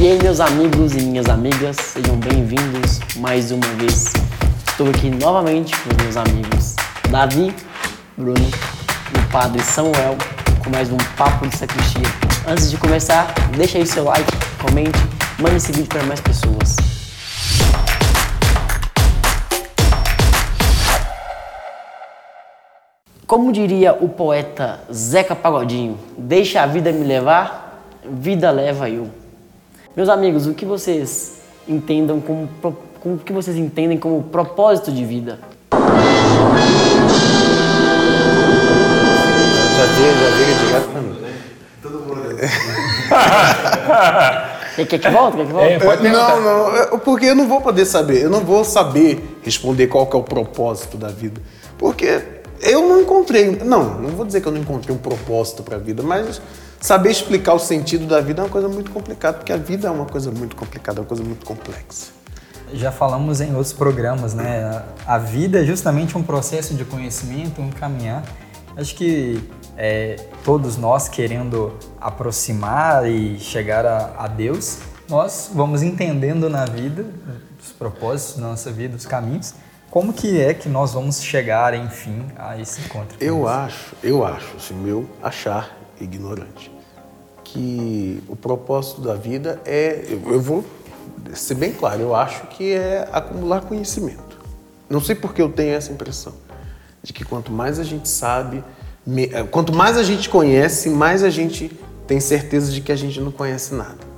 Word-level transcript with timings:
E 0.00 0.08
aí, 0.12 0.18
meus 0.22 0.40
amigos 0.40 0.94
e 0.94 1.02
minhas 1.02 1.28
amigas, 1.28 1.76
sejam 1.76 2.16
bem-vindos 2.16 3.00
mais 3.16 3.52
uma 3.52 3.66
vez. 3.76 4.14
Estou 4.66 4.88
aqui 4.88 5.10
novamente 5.10 5.74
com 5.76 6.02
meus 6.02 6.16
amigos 6.16 6.74
Davi, 7.10 7.54
Bruno 8.16 8.40
e 8.40 9.18
o 9.18 9.30
Padre 9.30 9.62
Samuel 9.62 10.16
com 10.64 10.70
mais 10.70 10.90
um 10.90 10.96
Papo 11.18 11.46
de 11.46 11.54
Sacristia. 11.54 12.06
Antes 12.48 12.70
de 12.70 12.78
começar, 12.78 13.34
deixa 13.54 13.76
aí 13.76 13.84
seu 13.84 14.04
like, 14.04 14.32
comente, 14.62 14.98
mande 15.38 15.56
esse 15.56 15.70
vídeo 15.70 15.88
para 15.88 16.02
mais 16.04 16.22
pessoas. 16.22 16.76
Como 23.26 23.52
diria 23.52 23.92
o 23.92 24.08
poeta 24.08 24.80
Zeca 24.90 25.36
Pagodinho, 25.36 25.98
deixa 26.16 26.62
a 26.62 26.66
vida 26.66 26.90
me 26.90 27.04
levar, 27.04 27.84
vida 28.02 28.50
leva 28.50 28.88
eu. 28.88 29.19
Meus 29.96 30.08
amigos, 30.08 30.46
o 30.46 30.54
que 30.54 30.64
vocês 30.64 31.40
entendam 31.66 32.20
como, 32.20 32.48
como 33.00 33.16
o 33.16 33.18
que 33.18 33.32
vocês 33.32 33.56
entendem 33.56 33.98
como 33.98 34.22
propósito 34.22 34.92
de 34.92 35.04
vida? 35.04 35.40
Já 39.76 39.86
veio, 39.86 40.12
já 40.14 40.30
veio 40.36 40.58
direto 40.58 40.88
pra 40.90 41.00
mim. 41.00 41.16
Todo 41.82 41.98
mundo. 42.06 42.36
Quer, 44.76 44.86
quer 44.86 44.98
que 45.00 45.10
volte? 45.10 45.36
Quer 45.38 45.46
que 45.46 45.52
volte? 45.52 45.72
É, 45.72 45.78
pode. 45.80 46.08
Não, 46.08 46.40
não, 46.40 46.98
porque 47.00 47.26
eu 47.26 47.34
não 47.34 47.48
vou 47.48 47.60
poder 47.60 47.84
saber, 47.84 48.22
eu 48.22 48.30
não 48.30 48.40
vou 48.40 48.64
saber 48.64 49.40
responder 49.42 49.88
qual 49.88 50.06
que 50.06 50.14
é 50.14 50.18
o 50.20 50.22
propósito 50.22 50.96
da 50.96 51.08
vida. 51.08 51.40
Porque 51.76 52.22
eu 52.60 52.88
não 52.88 53.00
encontrei, 53.00 53.56
não, 53.64 54.00
não 54.00 54.10
vou 54.10 54.26
dizer 54.26 54.40
que 54.40 54.48
eu 54.48 54.52
não 54.52 54.60
encontrei 54.60 54.94
um 54.94 54.98
propósito 54.98 55.62
para 55.62 55.76
a 55.76 55.78
vida, 55.78 56.02
mas 56.02 56.40
saber 56.80 57.10
explicar 57.10 57.54
o 57.54 57.58
sentido 57.58 58.06
da 58.06 58.20
vida 58.20 58.42
é 58.42 58.44
uma 58.44 58.50
coisa 58.50 58.68
muito 58.68 58.90
complicada, 58.90 59.38
porque 59.38 59.52
a 59.52 59.56
vida 59.56 59.88
é 59.88 59.90
uma 59.90 60.06
coisa 60.06 60.30
muito 60.30 60.56
complicada, 60.56 60.98
é 60.98 61.02
uma 61.02 61.08
coisa 61.08 61.22
muito 61.22 61.44
complexa. 61.44 62.12
Já 62.72 62.92
falamos 62.92 63.40
em 63.40 63.54
outros 63.54 63.72
programas, 63.72 64.32
né? 64.32 64.84
A 65.04 65.18
vida 65.18 65.62
é 65.62 65.64
justamente 65.64 66.16
um 66.16 66.22
processo 66.22 66.74
de 66.74 66.84
conhecimento, 66.84 67.60
um 67.60 67.70
caminhar. 67.70 68.22
Acho 68.76 68.94
que 68.94 69.42
é, 69.76 70.16
todos 70.44 70.76
nós 70.76 71.08
querendo 71.08 71.72
aproximar 72.00 73.10
e 73.10 73.38
chegar 73.40 73.84
a, 73.84 74.12
a 74.16 74.28
Deus, 74.28 74.78
nós 75.08 75.50
vamos 75.52 75.82
entendendo 75.82 76.48
na 76.48 76.64
vida 76.64 77.04
os 77.60 77.72
propósitos 77.72 78.36
da 78.36 78.48
nossa 78.48 78.70
vida, 78.70 78.96
os 78.96 79.04
caminhos, 79.04 79.54
como 79.90 80.12
que 80.12 80.40
é 80.40 80.54
que 80.54 80.68
nós 80.68 80.92
vamos 80.94 81.20
chegar, 81.22 81.74
enfim, 81.74 82.24
a 82.38 82.58
esse 82.58 82.80
encontro? 82.80 83.16
Eu 83.20 83.48
acho, 83.48 83.94
eu 84.02 84.24
acho, 84.24 84.56
assim, 84.56 84.74
meu 84.74 85.08
achar 85.22 85.76
ignorante, 86.00 86.70
que 87.44 88.22
o 88.28 88.36
propósito 88.36 89.00
da 89.00 89.14
vida 89.14 89.60
é, 89.64 90.04
eu, 90.08 90.32
eu 90.32 90.40
vou 90.40 90.64
ser 91.34 91.54
bem 91.54 91.72
claro, 91.72 92.00
eu 92.00 92.14
acho 92.14 92.46
que 92.48 92.72
é 92.72 93.08
acumular 93.12 93.62
conhecimento. 93.62 94.38
Não 94.88 95.00
sei 95.00 95.14
porque 95.14 95.42
eu 95.42 95.48
tenho 95.50 95.74
essa 95.74 95.92
impressão 95.92 96.32
de 97.02 97.12
que 97.12 97.24
quanto 97.24 97.50
mais 97.52 97.78
a 97.78 97.84
gente 97.84 98.08
sabe, 98.08 98.62
me- 99.06 99.30
eh, 99.32 99.42
quanto 99.44 99.72
mais 99.72 99.96
a 99.96 100.02
gente 100.02 100.28
conhece, 100.28 100.90
mais 100.90 101.22
a 101.22 101.30
gente 101.30 101.68
tem 102.06 102.20
certeza 102.20 102.70
de 102.72 102.80
que 102.80 102.90
a 102.92 102.96
gente 102.96 103.20
não 103.20 103.30
conhece 103.30 103.74
nada. 103.74 104.09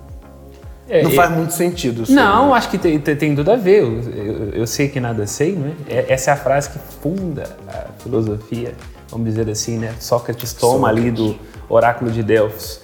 É, 0.88 1.02
não 1.02 1.10
faz 1.12 1.30
muito 1.30 1.52
sentido. 1.52 2.02
assim. 2.02 2.14
Não, 2.14 2.52
acho 2.54 2.68
que 2.68 2.76
tem, 2.78 2.98
tem- 2.98 3.34
tudo 3.34 3.50
a 3.52 3.56
ver. 3.56 3.82
Eu, 3.82 4.00
eu- 4.00 4.50
eu 4.50 4.66
sei 4.66 4.88
que 4.88 4.98
nada 5.00 5.26
sei, 5.26 5.54
não 5.56 5.68
é? 5.88 6.06
Essa 6.12 6.30
é 6.32 6.34
a 6.34 6.36
frase 6.36 6.70
que 6.70 6.78
funda 7.00 7.44
a 7.68 8.02
filosofia, 8.02 8.74
vamos 9.10 9.28
dizer 9.28 9.48
assim, 9.48 9.78
né? 9.78 9.94
Sócrates 10.00 10.52
toma 10.52 10.88
ali 10.88 11.10
do 11.10 11.36
oráculo 11.68 12.10
de 12.10 12.22
Delfos. 12.22 12.80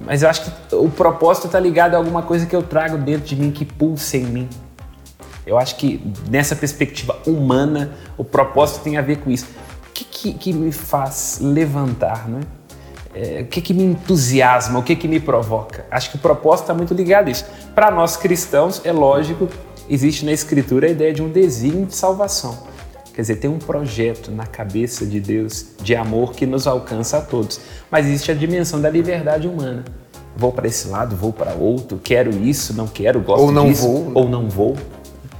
Mas 0.00 0.22
eu 0.22 0.28
acho 0.28 0.42
que 0.42 0.74
o 0.74 0.88
propósito 0.90 1.46
está 1.46 1.60
ligado 1.60 1.94
a 1.94 1.98
alguma 1.98 2.22
coisa 2.22 2.44
que 2.46 2.56
eu 2.56 2.62
trago 2.62 2.98
dentro 2.98 3.26
de 3.26 3.36
mim, 3.36 3.52
que 3.52 3.64
pulsa 3.64 4.16
em 4.16 4.24
mim. 4.24 4.48
Eu 5.46 5.58
acho 5.58 5.76
que 5.76 6.00
nessa 6.30 6.56
perspectiva 6.56 7.16
humana, 7.26 7.90
o 8.16 8.24
propósito 8.24 8.82
tem 8.82 8.96
a 8.96 9.02
ver 9.02 9.18
com 9.18 9.30
isso. 9.30 9.46
O 9.88 9.92
que, 9.92 10.04
que, 10.04 10.32
que 10.34 10.52
me 10.52 10.72
faz 10.72 11.38
levantar, 11.40 12.28
não 12.28 12.40
é? 13.14 13.42
O 13.42 13.46
que, 13.46 13.60
que 13.60 13.74
me 13.74 13.84
entusiasma, 13.84 14.78
o 14.78 14.82
que, 14.82 14.96
que 14.96 15.06
me 15.06 15.20
provoca? 15.20 15.84
Acho 15.90 16.10
que 16.10 16.16
o 16.16 16.18
propósito 16.18 16.64
está 16.64 16.74
muito 16.74 16.94
ligado 16.94 17.28
a 17.28 17.30
isso. 17.30 17.44
Para 17.74 17.90
nós 17.90 18.16
cristãos, 18.16 18.80
é 18.84 18.92
lógico, 18.92 19.48
existe 19.88 20.24
na 20.24 20.32
Escritura 20.32 20.86
a 20.86 20.90
ideia 20.90 21.12
de 21.12 21.22
um 21.22 21.30
desígnio 21.30 21.86
de 21.86 21.94
salvação. 21.94 22.70
Quer 23.14 23.20
dizer, 23.20 23.36
tem 23.36 23.50
um 23.50 23.58
projeto 23.58 24.30
na 24.30 24.46
cabeça 24.46 25.04
de 25.04 25.20
Deus 25.20 25.66
de 25.82 25.94
amor 25.94 26.32
que 26.32 26.46
nos 26.46 26.66
alcança 26.66 27.18
a 27.18 27.20
todos. 27.20 27.60
Mas 27.90 28.06
existe 28.06 28.30
a 28.30 28.34
dimensão 28.34 28.80
da 28.80 28.88
liberdade 28.88 29.46
humana. 29.46 29.84
Vou 30.34 30.50
para 30.50 30.66
esse 30.66 30.88
lado, 30.88 31.14
vou 31.14 31.30
para 31.30 31.52
outro, 31.52 32.00
quero 32.02 32.30
isso, 32.30 32.72
não 32.72 32.86
quero, 32.86 33.20
gosto 33.20 33.42
Ou 33.42 33.52
não 33.52 33.68
disso, 33.68 33.82
vou, 33.82 34.12
ou 34.14 34.28
não 34.30 34.48
vou. 34.48 34.78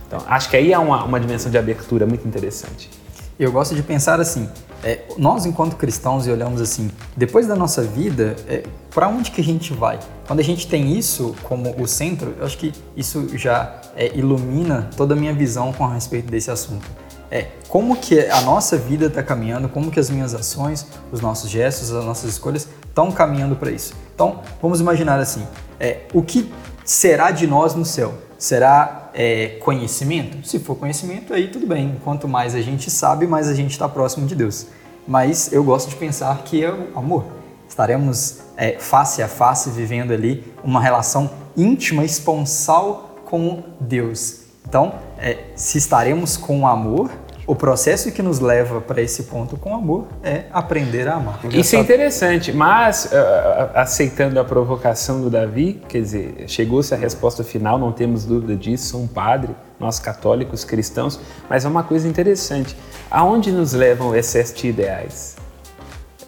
Então, 0.06 0.22
acho 0.26 0.50
que 0.50 0.56
aí 0.58 0.74
há 0.74 0.80
uma, 0.80 1.02
uma 1.04 1.18
dimensão 1.18 1.50
de 1.50 1.56
abertura 1.56 2.06
muito 2.06 2.28
interessante. 2.28 2.90
Eu 3.38 3.50
gosto 3.50 3.74
de 3.74 3.82
pensar 3.82 4.20
assim, 4.20 4.46
é, 4.82 5.00
nós 5.16 5.46
enquanto 5.46 5.76
cristãos 5.76 6.26
e 6.26 6.30
olhamos 6.30 6.60
assim, 6.60 6.90
depois 7.16 7.46
da 7.46 7.54
nossa 7.54 7.82
vida, 7.82 8.36
é, 8.48 8.64
para 8.92 9.08
onde 9.08 9.30
que 9.30 9.40
a 9.40 9.44
gente 9.44 9.72
vai? 9.72 9.98
Quando 10.26 10.40
a 10.40 10.44
gente 10.44 10.66
tem 10.66 10.96
isso 10.96 11.34
como 11.44 11.74
o 11.80 11.86
centro, 11.86 12.34
eu 12.38 12.44
acho 12.44 12.58
que 12.58 12.72
isso 12.96 13.36
já 13.38 13.80
é, 13.96 14.16
ilumina 14.16 14.90
toda 14.96 15.14
a 15.14 15.16
minha 15.16 15.32
visão 15.32 15.72
com 15.72 15.86
respeito 15.86 16.30
desse 16.30 16.50
assunto. 16.50 16.86
É, 17.30 17.46
como 17.68 17.96
que 17.96 18.20
a 18.28 18.42
nossa 18.42 18.76
vida 18.76 19.06
está 19.06 19.22
caminhando, 19.22 19.68
como 19.68 19.90
que 19.90 19.98
as 19.98 20.10
minhas 20.10 20.34
ações, 20.34 20.86
os 21.10 21.20
nossos 21.20 21.48
gestos, 21.48 21.90
as 21.90 22.04
nossas 22.04 22.30
escolhas 22.30 22.68
estão 22.86 23.10
caminhando 23.10 23.56
para 23.56 23.70
isso. 23.70 23.94
Então, 24.14 24.40
vamos 24.60 24.80
imaginar 24.80 25.18
assim, 25.18 25.46
é, 25.80 26.00
o 26.12 26.22
que 26.22 26.52
será 26.84 27.30
de 27.30 27.46
nós 27.46 27.74
no 27.74 27.84
céu? 27.84 28.12
Será 28.36 29.01
é, 29.14 29.58
conhecimento? 29.60 30.46
Se 30.46 30.58
for 30.58 30.76
conhecimento, 30.76 31.32
aí 31.32 31.48
tudo 31.48 31.66
bem. 31.66 31.96
Quanto 32.04 32.28
mais 32.28 32.54
a 32.54 32.60
gente 32.60 32.90
sabe, 32.90 33.26
mais 33.26 33.48
a 33.48 33.54
gente 33.54 33.70
está 33.72 33.88
próximo 33.88 34.26
de 34.26 34.34
Deus. 34.34 34.66
Mas 35.06 35.52
eu 35.52 35.64
gosto 35.64 35.88
de 35.88 35.96
pensar 35.96 36.42
que 36.44 36.64
é 36.64 36.70
o 36.72 36.96
amor. 36.96 37.24
Estaremos 37.68 38.40
é, 38.56 38.78
face 38.78 39.22
a 39.22 39.28
face 39.28 39.70
vivendo 39.70 40.12
ali 40.12 40.44
uma 40.62 40.80
relação 40.80 41.30
íntima, 41.56 42.04
esponsal 42.04 43.16
com 43.24 43.62
Deus. 43.80 44.42
Então, 44.68 44.94
é, 45.18 45.38
se 45.56 45.78
estaremos 45.78 46.36
com 46.36 46.66
amor, 46.66 47.10
o 47.46 47.56
processo 47.56 48.12
que 48.12 48.22
nos 48.22 48.38
leva 48.38 48.80
para 48.80 49.02
esse 49.02 49.24
ponto 49.24 49.56
com 49.56 49.74
amor 49.74 50.06
é 50.22 50.44
aprender 50.52 51.08
a 51.08 51.14
amar. 51.14 51.40
Isso 51.50 51.74
é 51.74 51.80
interessante, 51.80 52.52
mas 52.52 53.12
ah, 53.12 53.70
ah, 53.74 53.82
aceitando 53.82 54.38
a 54.38 54.44
provocação 54.44 55.20
do 55.20 55.28
Davi, 55.28 55.80
quer 55.88 56.00
dizer, 56.00 56.44
chegou-se 56.46 56.94
a 56.94 56.96
resposta 56.96 57.42
final, 57.42 57.78
não 57.78 57.90
temos 57.90 58.24
dúvida 58.24 58.54
disso, 58.54 58.90
sou 58.90 59.02
um 59.02 59.08
padre, 59.08 59.54
nós 59.80 59.98
católicos, 59.98 60.64
cristãos, 60.64 61.18
mas 61.50 61.64
é 61.64 61.68
uma 61.68 61.82
coisa 61.82 62.06
interessante. 62.06 62.76
Aonde 63.10 63.50
nos 63.50 63.72
levam 63.72 64.10
o 64.10 64.16
excesso 64.16 64.54
de 64.54 64.68
ideais? 64.68 65.36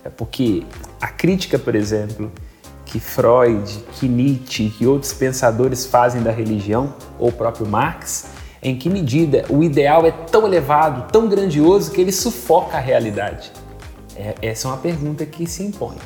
É 0.05 0.09
porque 0.09 0.65
a 1.01 1.09
crítica, 1.09 1.59
por 1.59 1.75
exemplo, 1.75 2.31
que 2.85 2.99
Freud, 2.99 3.85
que 3.93 4.09
Nietzsche, 4.09 4.69
que 4.69 4.87
outros 4.87 5.13
pensadores 5.13 5.87
fazem 5.87 6.23
da 6.23 6.31
religião, 6.31 6.95
ou 7.19 7.29
o 7.29 7.33
próprio 7.33 7.67
Marx, 7.67 8.27
em 8.65 8.75
que 8.75 8.89
medida 8.89 9.45
o 9.51 9.63
ideal 9.63 10.07
é 10.07 10.11
tão 10.11 10.47
elevado, 10.47 11.13
tão 11.13 11.29
grandioso, 11.29 11.91
que 11.91 12.01
ele 12.01 12.11
sufoca 12.11 12.79
a 12.79 12.81
realidade? 12.81 13.53
É- 14.17 14.35
essa 14.41 14.67
é 14.67 14.71
uma 14.71 14.79
pergunta 14.79 15.27
que 15.27 15.47
se 15.47 15.63
impõe, 15.63 15.97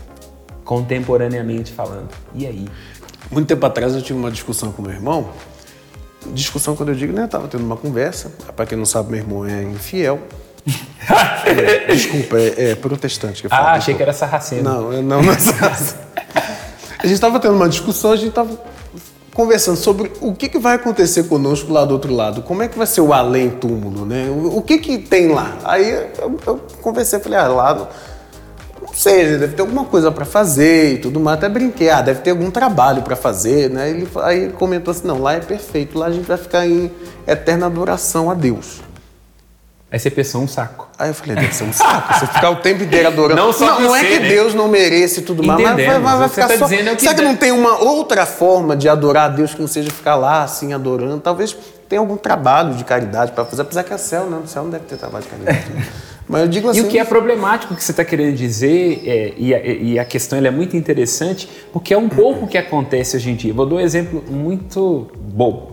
contemporaneamente 0.64 1.72
falando. 1.72 2.08
E 2.34 2.46
aí? 2.46 2.68
Muito 3.30 3.46
tempo 3.46 3.64
atrás 3.64 3.94
eu 3.94 4.02
tive 4.02 4.18
uma 4.18 4.30
discussão 4.30 4.72
com 4.72 4.82
meu 4.82 4.90
irmão. 4.90 5.28
Discussão, 6.32 6.74
quando 6.74 6.88
eu 6.88 6.94
digo, 6.96 7.12
né? 7.12 7.22
Eu 7.22 7.28
tava 7.28 7.46
tendo 7.46 7.64
uma 7.64 7.76
conversa. 7.76 8.32
Pra 8.56 8.66
quem 8.66 8.76
não 8.76 8.84
sabe, 8.84 9.12
meu 9.12 9.20
irmão 9.20 9.46
é 9.46 9.62
infiel. 9.62 10.18
É, 11.46 11.86
Desculpa, 11.94 12.38
é, 12.38 12.70
é 12.70 12.74
protestante 12.74 13.40
que 13.40 13.46
eu 13.46 13.50
falo. 13.50 13.68
Ah, 13.68 13.72
achei 13.72 13.94
que 13.94 14.02
era 14.02 14.12
sarraceno. 14.12 14.62
Não, 14.62 14.92
eu 14.92 15.02
não, 15.02 15.22
não 15.22 15.32
A 15.32 17.06
gente 17.06 17.14
estava 17.14 17.38
tendo 17.38 17.54
uma 17.54 17.68
discussão, 17.68 18.10
a 18.10 18.16
gente 18.16 18.30
estava 18.30 18.58
conversando 19.38 19.76
sobre 19.76 20.10
o 20.20 20.34
que, 20.34 20.48
que 20.48 20.58
vai 20.58 20.74
acontecer 20.74 21.28
conosco 21.28 21.72
lá 21.72 21.84
do 21.84 21.92
outro 21.92 22.12
lado. 22.12 22.42
Como 22.42 22.60
é 22.60 22.66
que 22.66 22.76
vai 22.76 22.88
ser 22.88 23.02
o 23.02 23.12
além-túmulo, 23.12 24.04
né? 24.04 24.28
O, 24.28 24.56
o 24.56 24.62
que 24.62 24.78
que 24.78 24.98
tem 24.98 25.28
lá? 25.28 25.56
Aí 25.62 25.88
eu, 26.18 26.36
eu 26.44 26.60
conversei, 26.82 27.20
falei, 27.20 27.38
ah, 27.38 27.46
lá... 27.46 27.72
Não, 27.72 27.88
não 28.82 28.92
sei, 28.92 29.38
deve 29.38 29.54
ter 29.54 29.62
alguma 29.62 29.84
coisa 29.84 30.10
para 30.10 30.24
fazer 30.24 30.94
e 30.94 30.98
tudo 30.98 31.20
mais. 31.20 31.38
Até 31.38 31.48
brinquei, 31.48 31.88
ah, 31.88 32.02
deve 32.02 32.20
ter 32.20 32.30
algum 32.30 32.50
trabalho 32.50 33.02
para 33.02 33.14
fazer, 33.14 33.70
né? 33.70 33.88
Ele, 33.88 34.08
aí 34.16 34.42
ele 34.42 34.52
comentou 34.54 34.90
assim, 34.90 35.06
não, 35.06 35.22
lá 35.22 35.34
é 35.34 35.40
perfeito, 35.40 35.96
lá 35.96 36.06
a 36.06 36.10
gente 36.10 36.26
vai 36.26 36.36
ficar 36.36 36.66
em 36.66 36.90
eterna 37.24 37.66
adoração 37.66 38.28
a 38.28 38.34
Deus. 38.34 38.80
Aí 39.90 39.98
você 39.98 40.10
pensou 40.10 40.42
um 40.42 40.48
saco. 40.48 40.86
Aí 40.98 41.08
eu 41.08 41.14
falei, 41.14 41.34
deve 41.36 41.54
ser 41.54 41.64
um 41.64 41.72
saco. 41.72 42.12
Você 42.12 42.26
ficar 42.26 42.50
o 42.50 42.56
tempo 42.56 42.84
inteiro 42.84 43.08
adorando. 43.08 43.40
Não 43.40 43.52
só 43.54 43.80
não, 43.80 43.96
é 43.96 44.00
você, 44.00 44.06
que 44.06 44.20
né? 44.20 44.28
Deus 44.28 44.54
não 44.54 44.68
merece 44.68 45.20
e 45.20 45.22
tudo 45.22 45.42
mais, 45.42 45.60
mas 45.62 45.76
vai, 45.86 45.98
vai, 45.98 46.18
vai 46.18 46.28
ficar 46.28 46.48
tá 46.48 46.58
só. 46.58 46.66
dizendo 46.66 46.90
é 46.90 46.92
o 46.92 46.96
que 46.96 47.02
Será 47.02 47.14
que 47.14 47.22
dá. 47.22 47.28
não 47.28 47.36
tem 47.36 47.52
uma 47.52 47.78
outra 47.82 48.26
forma 48.26 48.76
de 48.76 48.86
adorar 48.86 49.30
a 49.30 49.34
Deus 49.34 49.54
que 49.54 49.60
não 49.60 49.68
seja 49.68 49.90
ficar 49.90 50.14
lá 50.16 50.42
assim 50.42 50.74
adorando? 50.74 51.18
Talvez 51.20 51.56
tenha 51.88 52.00
algum 52.00 52.18
trabalho 52.18 52.74
de 52.74 52.84
caridade 52.84 53.32
para 53.32 53.46
fazer, 53.46 53.62
apesar 53.62 53.82
que 53.82 53.94
é 53.94 53.96
céu, 53.96 54.28
né? 54.28 54.36
No 54.38 54.46
céu 54.46 54.62
não 54.64 54.70
deve 54.70 54.84
ter 54.84 54.96
trabalho 54.96 55.24
de 55.24 55.30
caridade. 55.30 55.64
Mas 56.28 56.42
eu 56.42 56.48
digo 56.48 56.68
E 56.68 56.70
assim. 56.72 56.80
o 56.82 56.88
que 56.88 56.98
é 56.98 57.04
problemático 57.04 57.74
que 57.74 57.82
você 57.82 57.90
está 57.90 58.04
querendo 58.04 58.36
dizer, 58.36 59.02
é, 59.06 59.32
e, 59.38 59.54
a, 59.54 59.66
e 59.66 59.98
a 59.98 60.04
questão 60.04 60.38
é 60.38 60.50
muito 60.50 60.76
interessante, 60.76 61.48
porque 61.72 61.94
é 61.94 61.96
um 61.96 62.10
pouco 62.10 62.44
o 62.44 62.46
que 62.48 62.58
acontece 62.58 63.16
hoje 63.16 63.30
em 63.30 63.34
dia. 63.34 63.54
Vou 63.54 63.64
dar 63.64 63.76
um 63.76 63.80
exemplo 63.80 64.22
muito 64.28 65.10
bobo. 65.18 65.67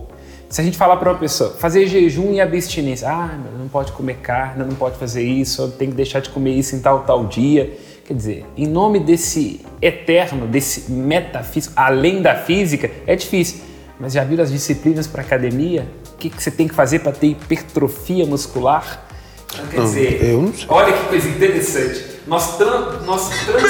Se 0.56 0.62
a 0.62 0.64
gente 0.64 0.78
falar 0.78 0.96
para 0.96 1.12
uma 1.12 1.20
pessoa, 1.20 1.50
fazer 1.50 1.86
jejum 1.86 2.32
e 2.32 2.40
abstinência, 2.40 3.10
ah, 3.10 3.38
não 3.60 3.68
pode 3.68 3.92
comer 3.92 4.20
carne, 4.22 4.64
não 4.64 4.74
pode 4.74 4.98
fazer 4.98 5.22
isso, 5.22 5.70
tem 5.78 5.90
que 5.90 5.96
deixar 5.98 6.22
de 6.22 6.30
comer 6.30 6.52
isso 6.52 6.78
em 6.78 6.80
tal, 6.80 7.02
tal 7.02 7.26
dia. 7.26 7.78
Quer 8.06 8.14
dizer, 8.14 8.46
em 8.56 8.66
nome 8.66 9.02
desse 9.02 9.60
eterno, 9.82 10.48
desse 10.48 10.90
metafísico, 10.90 11.74
além 11.76 12.22
da 12.22 12.36
física, 12.36 12.90
é 13.06 13.18
difícil. 13.18 13.66
Mas 14.00 14.14
já 14.14 14.24
viram 14.24 14.46
as 14.46 14.50
disciplinas 14.50 15.08
para 15.08 15.24
academia? 15.24 15.90
O 16.14 16.18
que, 16.20 16.30
que 16.30 16.42
você 16.42 16.50
tem 16.50 16.70
que 16.70 16.74
fazer 16.74 17.00
para 17.00 17.12
ter 17.12 17.28
hipertrofia 17.28 18.26
muscular? 18.26 19.06
Então, 19.54 19.68
quer 19.68 19.82
dizer, 19.82 20.24
eu 20.24 20.42
não 20.42 20.54
sei. 20.54 20.68
olha 20.70 20.94
que 20.94 21.06
coisa 21.10 21.28
interessante. 21.28 22.06
Nós, 22.26 22.56
tran 22.58 23.02
nós 23.06 23.28
trans... 23.46 23.62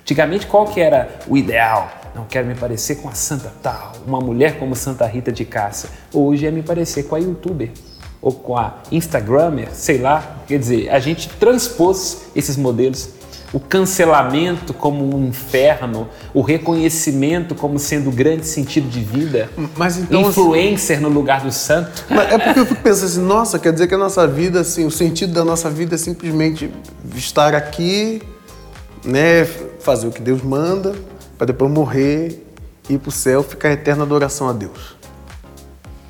Antigamente, 0.00 0.46
qual 0.46 0.64
que 0.64 0.80
era 0.80 1.18
o 1.28 1.36
ideal? 1.36 2.03
Não 2.14 2.24
quero 2.24 2.46
me 2.46 2.54
parecer 2.54 2.96
com 2.96 3.08
a 3.08 3.12
Santa 3.12 3.52
Tal, 3.62 3.92
uma 4.06 4.20
mulher 4.20 4.58
como 4.58 4.76
Santa 4.76 5.04
Rita 5.06 5.32
de 5.32 5.44
Cássia. 5.44 5.88
Hoje 6.12 6.46
é 6.46 6.50
me 6.50 6.62
parecer 6.62 7.04
com 7.04 7.16
a 7.16 7.18
youtuber 7.18 7.70
ou 8.22 8.32
com 8.32 8.56
a 8.56 8.78
Instagrammer, 8.92 9.68
sei 9.74 9.98
lá. 9.98 10.38
Quer 10.46 10.58
dizer, 10.58 10.90
a 10.90 10.98
gente 11.00 11.28
transpôs 11.28 12.26
esses 12.34 12.56
modelos. 12.56 13.08
O 13.52 13.60
cancelamento 13.60 14.74
como 14.74 15.16
um 15.16 15.28
inferno, 15.28 16.08
o 16.32 16.40
reconhecimento 16.40 17.54
como 17.54 17.78
sendo 17.78 18.10
o 18.10 18.12
grande 18.12 18.46
sentido 18.46 18.88
de 18.88 18.98
vida, 19.00 19.48
Mas 19.76 19.96
então, 19.96 20.20
assim- 20.22 20.28
influencer 20.30 21.00
no 21.00 21.08
lugar 21.08 21.40
do 21.42 21.52
santo. 21.52 22.04
É 22.10 22.36
porque 22.38 22.60
eu 22.60 22.66
fico 22.66 22.82
pensando 22.82 23.06
assim, 23.06 23.20
nossa, 23.22 23.58
quer 23.58 23.72
dizer 23.72 23.86
que 23.86 23.94
a 23.94 23.98
nossa 23.98 24.26
vida, 24.26 24.60
assim, 24.60 24.84
o 24.84 24.90
sentido 24.90 25.32
da 25.32 25.44
nossa 25.44 25.70
vida 25.70 25.94
é 25.94 25.98
simplesmente 25.98 26.68
estar 27.14 27.54
aqui, 27.54 28.22
né, 29.04 29.44
fazer 29.78 30.08
o 30.08 30.10
que 30.10 30.20
Deus 30.22 30.42
manda, 30.42 30.92
para 31.38 31.46
depois 31.48 31.70
morrer, 31.70 32.44
ir 32.88 32.98
pro 32.98 33.10
céu, 33.10 33.42
ficar 33.42 33.70
em 33.70 33.72
eterna 33.72 34.02
adoração 34.04 34.48
a 34.48 34.52
Deus. 34.52 34.94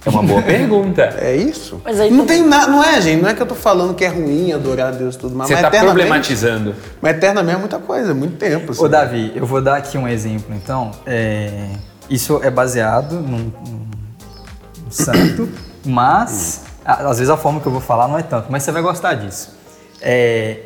É 0.07 0.11
uma 0.11 0.23
boa 0.23 0.43
pergunta. 0.43 1.03
É 1.19 1.35
isso? 1.35 1.81
Mas 1.83 1.99
aí 1.99 2.11
não 2.11 2.27
tem 2.27 2.43
nada, 2.47 2.71
não 2.71 2.85
é, 2.85 3.01
gente, 3.01 3.23
não 3.23 3.29
é 3.31 3.35
que 3.35 3.41
eu 3.41 3.47
tô 3.47 3.55
falando 3.55 3.95
que 3.95 4.05
é 4.05 4.09
ruim 4.09 4.53
adorar 4.53 4.89
a 4.89 4.91
Deus 4.91 5.15
e 5.15 5.19
tudo 5.19 5.35
mais, 5.35 5.49
Você 5.49 5.55
mas 5.55 5.65
está 5.65 5.69
eternamente, 5.77 6.03
problematizando. 6.03 6.75
mas 7.01 7.17
eternamente 7.17 7.57
é 7.57 7.59
muita 7.59 7.79
coisa, 7.79 8.11
é 8.11 8.15
muito 8.15 8.37
tempo. 8.37 8.73
Assim. 8.73 8.85
Ô 8.85 8.89
Davi, 8.89 9.33
eu 9.35 9.47
vou 9.47 9.63
dar 9.63 9.77
aqui 9.77 9.97
um 9.97 10.07
exemplo 10.07 10.55
então. 10.55 10.91
É, 11.07 11.71
isso 12.11 12.39
é 12.43 12.51
baseado 12.51 13.15
num, 13.15 13.51
num 13.67 14.91
santo, 14.91 15.49
mas 15.87 16.65
a- 16.85 17.09
às 17.09 17.19
vezes 17.19 17.31
a 17.31 17.37
forma 17.39 17.61
que 17.61 17.67
eu 17.67 17.73
vou 17.73 17.81
falar 17.81 18.07
não 18.07 18.19
é 18.19 18.23
tanto, 18.23 18.49
mas 18.51 18.63
você 18.63 18.73
vai 18.73 18.83
gostar 18.83 19.15
disso. 19.15 19.55
É, 20.03 20.59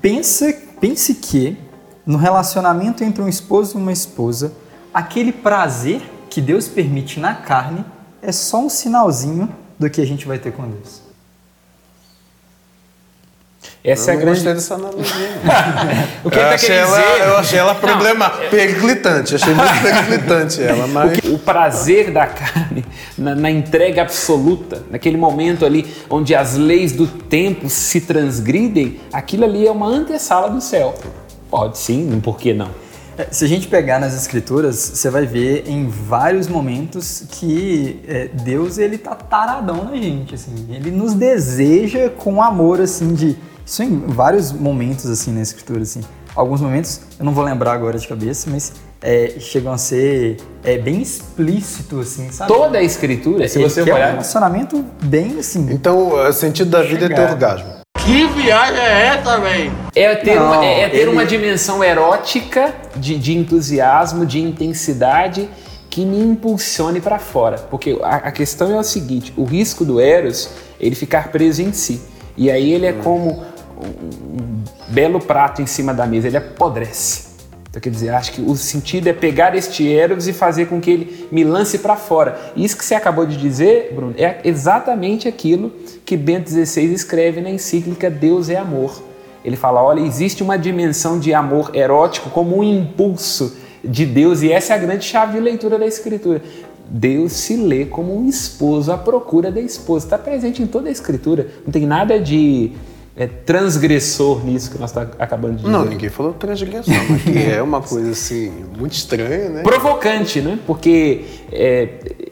pensa, 0.00 0.52
pense 0.80 1.14
que 1.14 1.56
no 2.04 2.18
relacionamento 2.18 3.04
entre 3.04 3.22
um 3.22 3.28
esposo 3.28 3.78
e 3.78 3.80
uma 3.80 3.92
esposa, 3.92 4.52
aquele 4.92 5.32
prazer 5.32 6.02
que 6.28 6.40
Deus 6.40 6.68
permite 6.68 7.20
na 7.20 7.34
carne 7.34 7.84
é 8.20 8.32
só 8.32 8.60
um 8.60 8.68
sinalzinho 8.68 9.48
do 9.78 9.90
que 9.90 10.00
a 10.00 10.06
gente 10.06 10.26
vai 10.26 10.38
ter 10.38 10.52
com 10.52 10.68
Deus. 10.68 11.02
Essa 13.84 14.12
é 14.12 14.14
eu 14.14 14.16
a 14.16 14.16
não 14.16 14.22
grande. 14.22 14.44
gostei 14.44 14.54
dessa 14.54 14.74
analogia. 14.74 15.28
O 16.24 16.30
que 16.30 16.38
ele 16.38 16.44
eu, 16.44 16.48
tá 16.48 16.54
achei 16.54 16.68
querendo 16.68 16.86
ela, 16.86 17.00
dizer? 17.02 17.26
eu 17.26 17.36
achei 17.36 17.58
ela 17.58 17.74
problema, 17.74 18.30
periclitante, 18.30 19.34
achei 19.34 19.54
muito 19.54 19.82
periclitante 19.82 20.62
ela, 20.62 20.86
mas... 20.86 21.18
O 21.24 21.38
prazer 21.38 22.12
da 22.12 22.28
carne 22.28 22.84
na, 23.18 23.34
na 23.34 23.50
entrega 23.50 24.02
absoluta, 24.02 24.84
naquele 24.88 25.16
momento 25.16 25.66
ali 25.66 25.92
onde 26.08 26.32
as 26.32 26.54
leis 26.54 26.92
do 26.92 27.08
tempo 27.08 27.68
se 27.68 28.02
transgridem, 28.02 29.00
aquilo 29.12 29.44
ali 29.44 29.66
é 29.66 29.70
uma 29.70 29.88
antessala 29.88 30.48
do 30.48 30.60
céu. 30.60 30.94
Pode 31.52 31.76
sim, 31.76 32.18
por 32.24 32.38
que 32.38 32.54
não? 32.54 32.70
É, 33.18 33.26
Se 33.30 33.44
a 33.44 33.46
gente 33.46 33.68
pegar 33.68 34.00
nas 34.00 34.14
escrituras, 34.14 34.74
você 34.74 35.10
vai 35.10 35.26
ver 35.26 35.64
em 35.68 35.86
vários 35.86 36.48
momentos 36.48 37.26
que 37.28 38.00
é, 38.08 38.28
Deus 38.28 38.78
ele 38.78 38.96
tá 38.96 39.14
taradão 39.14 39.84
na 39.84 39.94
gente, 39.96 40.34
assim. 40.34 40.66
Ele 40.70 40.90
nos 40.90 41.12
deseja 41.12 42.08
com 42.08 42.42
amor, 42.42 42.80
assim, 42.80 43.12
de 43.12 43.36
isso 43.66 43.82
em 43.82 43.98
vários 44.06 44.50
momentos 44.50 45.04
assim 45.10 45.30
na 45.30 45.42
escritura, 45.42 45.82
assim. 45.82 46.00
Alguns 46.34 46.62
momentos 46.62 47.02
eu 47.18 47.24
não 47.26 47.34
vou 47.34 47.44
lembrar 47.44 47.74
agora 47.74 47.98
de 47.98 48.08
cabeça, 48.08 48.48
mas 48.50 48.72
é, 49.02 49.34
chegam 49.38 49.74
a 49.74 49.78
ser 49.78 50.38
é, 50.64 50.78
bem 50.78 51.02
explícito, 51.02 52.00
assim, 52.00 52.32
sabe? 52.32 52.50
Toda 52.50 52.78
a 52.78 52.82
escritura, 52.82 53.46
se 53.46 53.58
Ele 53.58 53.68
você 53.68 53.84
quer 53.84 53.92
um 53.92 53.96
olhar, 53.96 54.10
relacionamento 54.12 54.82
bem 55.02 55.38
assim. 55.38 55.68
Então, 55.70 56.14
o 56.14 56.32
sentido 56.32 56.70
da 56.70 56.82
vida 56.82 57.04
é 57.04 57.08
ter 57.10 57.81
Chegado. 58.06 59.28
orgasmo. 59.28 59.72
é 59.94 60.14
ter, 60.16 60.34
Não, 60.36 60.46
uma, 60.46 60.64
é, 60.64 60.80
é 60.82 60.88
ter 60.88 60.96
ele- 60.98 61.10
uma 61.10 61.24
dimensão 61.24 61.82
erótica 61.84 62.74
de, 62.96 63.16
de 63.18 63.36
entusiasmo, 63.36 64.26
de 64.26 64.40
intensidade 64.40 65.48
que 65.88 66.04
me 66.04 66.18
impulsione 66.20 67.00
para 67.00 67.18
fora. 67.18 67.58
Porque 67.70 67.98
a, 68.02 68.16
a 68.16 68.32
questão 68.32 68.72
é 68.72 68.78
o 68.78 68.82
seguinte: 68.82 69.32
o 69.36 69.44
risco 69.44 69.84
do 69.84 70.00
Eros 70.00 70.50
é 70.80 70.86
ele 70.86 70.94
ficar 70.96 71.28
preso 71.28 71.62
em 71.62 71.72
si. 71.72 72.02
E 72.36 72.50
aí 72.50 72.72
ele 72.72 72.86
é 72.86 72.92
como 72.92 73.44
um, 73.78 73.86
um 74.40 74.64
belo 74.88 75.20
prato 75.20 75.62
em 75.62 75.66
cima 75.66 75.94
da 75.94 76.06
mesa, 76.06 76.26
ele 76.26 76.36
apodrece. 76.38 77.31
Então, 77.72 77.80
quer 77.80 77.88
dizer, 77.88 78.10
acho 78.10 78.32
que 78.32 78.42
o 78.42 78.54
sentido 78.54 79.06
é 79.06 79.14
pegar 79.14 79.56
este 79.56 79.90
Eros 79.90 80.28
e 80.28 80.34
fazer 80.34 80.66
com 80.66 80.78
que 80.78 80.90
ele 80.90 81.26
me 81.32 81.42
lance 81.42 81.78
para 81.78 81.96
fora. 81.96 82.38
Isso 82.54 82.76
que 82.76 82.84
você 82.84 82.94
acabou 82.94 83.24
de 83.24 83.34
dizer, 83.34 83.92
Bruno, 83.94 84.14
é 84.18 84.40
exatamente 84.44 85.26
aquilo 85.26 85.72
que 86.04 86.14
Bento 86.14 86.50
XVI 86.50 86.92
escreve 86.92 87.40
na 87.40 87.48
encíclica 87.48 88.10
Deus 88.10 88.50
é 88.50 88.56
Amor. 88.56 89.02
Ele 89.42 89.56
fala: 89.56 89.82
olha, 89.82 90.00
existe 90.00 90.42
uma 90.42 90.58
dimensão 90.58 91.18
de 91.18 91.32
amor 91.32 91.74
erótico 91.74 92.28
como 92.28 92.58
um 92.58 92.62
impulso 92.62 93.56
de 93.82 94.04
Deus, 94.04 94.42
e 94.42 94.52
essa 94.52 94.74
é 94.74 94.76
a 94.76 94.78
grande 94.78 95.06
chave 95.06 95.38
de 95.38 95.40
leitura 95.40 95.78
da 95.78 95.86
Escritura. 95.86 96.42
Deus 96.86 97.32
se 97.32 97.56
lê 97.56 97.86
como 97.86 98.14
um 98.14 98.28
esposo 98.28 98.92
à 98.92 98.98
procura 98.98 99.50
da 99.50 99.62
esposa. 99.62 100.04
Está 100.04 100.18
presente 100.18 100.62
em 100.62 100.66
toda 100.66 100.90
a 100.90 100.92
Escritura. 100.92 101.48
Não 101.64 101.72
tem 101.72 101.86
nada 101.86 102.20
de 102.20 102.72
é, 103.16 103.26
transgressor 103.26 104.44
nisso 104.44 104.70
que 104.70 104.78
nós 104.78 104.90
estamos 104.90 105.10
acabando 105.18 105.52
de 105.56 105.62
dizer. 105.62 105.70
Não, 105.70 105.84
ninguém 105.84 106.08
falou 106.08 106.32
transgressão, 106.32 106.94
mas 107.10 107.22
que 107.22 107.38
é 107.50 107.62
uma 107.62 107.80
coisa 107.82 108.10
assim, 108.10 108.50
muito 108.78 108.92
estranha, 108.92 109.48
né? 109.50 109.62
Provocante, 109.62 110.40
né? 110.40 110.58
Porque 110.66 111.24
é, 111.52 111.88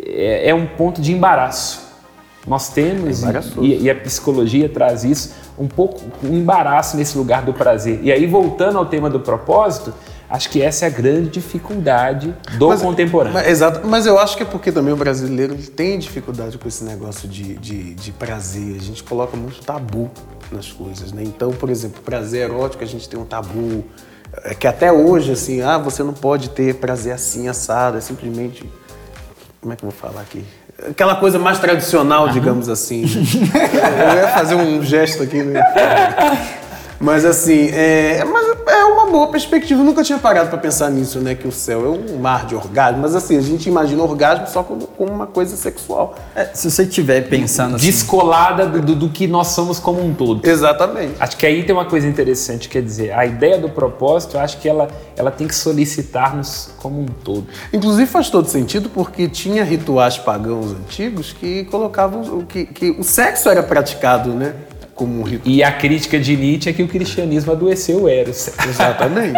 é, 0.06 0.48
é 0.50 0.54
um 0.54 0.66
ponto 0.66 1.00
de 1.00 1.12
embaraço. 1.12 1.88
Nós 2.46 2.70
temos, 2.70 3.22
É 3.22 3.42
e, 3.60 3.82
e 3.82 3.90
a 3.90 3.94
psicologia 3.94 4.68
traz 4.68 5.04
isso, 5.04 5.32
um 5.58 5.68
pouco 5.68 6.00
um 6.24 6.34
embaraço 6.34 6.96
nesse 6.96 7.16
lugar 7.18 7.42
do 7.42 7.52
prazer. 7.52 8.00
E 8.02 8.10
aí, 8.10 8.26
voltando 8.26 8.78
ao 8.78 8.86
tema 8.86 9.10
do 9.10 9.20
propósito, 9.20 9.92
acho 10.28 10.48
que 10.48 10.62
essa 10.62 10.86
é 10.86 10.88
a 10.88 10.90
grande 10.90 11.28
dificuldade 11.28 12.34
do 12.56 12.68
Mas- 12.68 12.80
contemporâneo. 12.80 13.34
mas- 13.34 13.46
exato, 13.46 13.86
mas 13.86 14.06
eu 14.06 14.18
acho 14.18 14.38
que 14.38 14.42
é 14.42 14.46
porque 14.46 14.72
também 14.72 14.92
o 14.94 14.96
brasileiro 14.96 15.54
tem 15.54 15.98
dificuldade 15.98 16.56
com 16.56 16.66
esse 16.66 16.82
negócio 16.82 17.28
de, 17.28 17.54
de, 17.58 17.92
de 17.94 18.10
prazer. 18.12 18.76
A 18.76 18.82
gente 18.82 19.02
coloca 19.02 19.36
muito 19.36 19.60
tabu 19.62 20.10
nas 20.52 20.70
coisas, 20.70 21.12
né? 21.12 21.22
Então, 21.24 21.50
por 21.50 21.70
exemplo, 21.70 22.02
prazer 22.02 22.48
erótico, 22.48 22.82
a 22.82 22.86
gente 22.86 23.08
tem 23.08 23.18
um 23.18 23.24
tabu. 23.24 23.84
É 24.44 24.54
que 24.54 24.66
até 24.66 24.92
hoje, 24.92 25.32
assim, 25.32 25.60
ah, 25.60 25.78
você 25.78 26.02
não 26.02 26.12
pode 26.12 26.50
ter 26.50 26.76
prazer 26.76 27.12
assim, 27.12 27.48
assado, 27.48 27.98
é 27.98 28.00
simplesmente. 28.00 28.70
Como 29.60 29.72
é 29.72 29.76
que 29.76 29.84
eu 29.84 29.90
vou 29.90 29.98
falar 29.98 30.22
aqui? 30.22 30.44
Aquela 30.88 31.16
coisa 31.16 31.38
mais 31.38 31.58
tradicional, 31.58 32.28
digamos 32.30 32.68
assim. 32.68 33.02
eu 33.02 34.16
ia 34.16 34.28
fazer 34.28 34.54
um 34.54 34.82
gesto 34.82 35.22
aqui, 35.22 35.42
né? 35.42 35.60
Mas 37.00 37.24
assim, 37.24 37.70
é, 37.72 38.22
mas 38.24 38.46
é 38.68 38.84
uma 38.84 39.06
boa 39.06 39.28
perspectiva. 39.28 39.80
Eu 39.80 39.84
nunca 39.86 40.02
tinha 40.02 40.18
parado 40.18 40.50
para 40.50 40.58
pensar 40.58 40.90
nisso, 40.90 41.18
né? 41.18 41.34
Que 41.34 41.48
o 41.48 41.52
céu 41.52 41.86
é 41.86 41.88
um 41.88 42.18
mar 42.18 42.44
de 42.44 42.54
orgasmo. 42.54 43.00
Mas 43.00 43.14
assim, 43.14 43.38
a 43.38 43.40
gente 43.40 43.66
imagina 43.70 44.02
orgasmo 44.02 44.46
só 44.46 44.62
como, 44.62 44.86
como 44.86 45.10
uma 45.10 45.26
coisa 45.26 45.56
sexual. 45.56 46.14
É, 46.34 46.50
se 46.52 46.70
você 46.70 46.82
estiver 46.82 47.22
pensando 47.28 47.76
assim, 47.76 47.86
Descolada 47.86 48.66
do, 48.66 48.82
do- 48.82 48.94
do 48.94 49.08
que 49.08 49.26
nós 49.26 49.48
somos 49.48 49.78
como 49.78 50.04
um 50.04 50.12
todo. 50.12 50.46
Exatamente. 50.46 51.14
Acho 51.18 51.36
que 51.38 51.46
aí 51.46 51.62
tem 51.64 51.74
uma 51.74 51.86
coisa 51.86 52.06
interessante, 52.06 52.68
quer 52.68 52.82
dizer, 52.82 53.12
a 53.12 53.24
ideia 53.24 53.56
do 53.58 53.70
propósito, 53.70 54.36
eu 54.36 54.40
acho 54.40 54.58
que 54.58 54.68
ela, 54.68 54.88
ela 55.16 55.30
tem 55.30 55.46
que 55.48 55.54
solicitar-nos 55.54 56.70
como 56.76 57.00
um 57.00 57.06
todo. 57.06 57.46
Inclusive 57.72 58.06
faz 58.06 58.28
todo 58.28 58.46
sentido 58.46 58.90
porque 58.90 59.26
tinha 59.26 59.64
rituais 59.64 60.18
pagãos 60.18 60.72
antigos 60.72 61.32
que 61.32 61.64
colocavam 61.64 62.20
o 62.38 62.44
que, 62.44 62.66
que 62.66 62.90
o 62.90 63.02
sexo 63.02 63.48
era 63.48 63.62
praticado, 63.62 64.30
né? 64.34 64.54
Como 65.00 65.18
um 65.18 65.22
ritual. 65.22 65.40
E 65.46 65.62
a 65.62 65.72
crítica 65.72 66.20
de 66.20 66.36
Nietzsche 66.36 66.68
é 66.68 66.74
que 66.74 66.82
o 66.82 66.88
cristianismo 66.88 67.52
adoeceu 67.52 68.02
o 68.02 68.08
Eros. 68.08 68.50
Exatamente. 68.68 69.34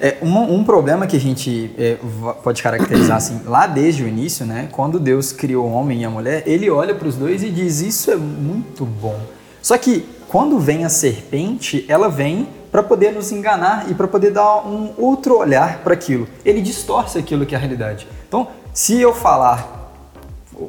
É, 0.00 0.18
um, 0.22 0.54
um 0.54 0.62
problema 0.62 1.04
que 1.04 1.16
a 1.16 1.20
gente 1.20 1.72
é, 1.76 1.96
pode 2.44 2.62
caracterizar 2.62 3.16
assim, 3.16 3.40
lá 3.44 3.66
desde 3.66 4.04
o 4.04 4.06
início, 4.06 4.46
né? 4.46 4.68
Quando 4.70 5.00
Deus 5.00 5.32
criou 5.32 5.66
o 5.66 5.72
homem 5.72 6.02
e 6.02 6.04
a 6.04 6.10
mulher, 6.10 6.44
ele 6.46 6.70
olha 6.70 6.94
para 6.94 7.08
os 7.08 7.16
dois 7.16 7.42
e 7.42 7.50
diz: 7.50 7.80
Isso 7.80 8.08
é 8.12 8.14
muito 8.14 8.84
bom. 8.84 9.18
Só 9.60 9.76
que 9.76 10.06
quando 10.28 10.60
vem 10.60 10.84
a 10.84 10.88
serpente, 10.88 11.84
ela 11.88 12.08
vem 12.08 12.46
para 12.70 12.80
poder 12.80 13.10
nos 13.10 13.32
enganar 13.32 13.90
e 13.90 13.94
para 13.94 14.06
poder 14.06 14.30
dar 14.30 14.58
um 14.64 14.92
outro 14.96 15.36
olhar 15.36 15.78
para 15.78 15.94
aquilo. 15.94 16.28
Ele 16.44 16.60
distorce 16.60 17.18
aquilo 17.18 17.44
que 17.44 17.56
é 17.56 17.58
a 17.58 17.60
realidade. 17.60 18.06
Então, 18.28 18.46
se 18.72 19.00
eu 19.00 19.12
falar 19.12 19.83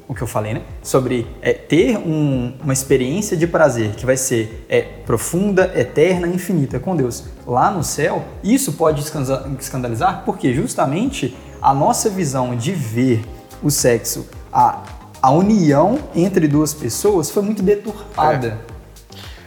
o- 0.08 0.13
que 0.15 0.22
eu 0.22 0.27
falei, 0.27 0.54
né? 0.54 0.62
Sobre 0.84 1.27
é, 1.42 1.54
ter 1.54 1.98
um- 1.98 2.54
uma 2.63 2.74
experiência 2.74 3.36
de 3.38 3.46
prazer 3.48 3.92
que 3.92 4.06
vai 4.06 4.18
ser 4.18 4.65
é, 4.70 4.82
profunda, 4.82 5.72
eterna, 5.75 6.27
infinita 6.27 6.80
com 6.80 6.96
Deus 6.96 7.24
lá 7.46 7.70
no 7.72 7.84
céu, 7.84 8.24
isso 8.44 8.74
pode 8.74 9.01
escandalizar 9.60 10.24
porque 10.25 10.54
justamente 10.54 11.36
a 11.62 11.74
nossa 11.74 12.10
visão 12.10 12.56
de 12.56 12.72
ver 12.72 13.24
o 13.63 13.70
sexo, 13.70 14.27
a, 14.51 14.84
a 15.22 15.32
união 15.32 15.98
entre 16.15 16.48
duas 16.48 16.74
pessoas 16.74 17.30
foi 17.30 17.42
muito 17.44 17.62
deturpada. 17.63 18.60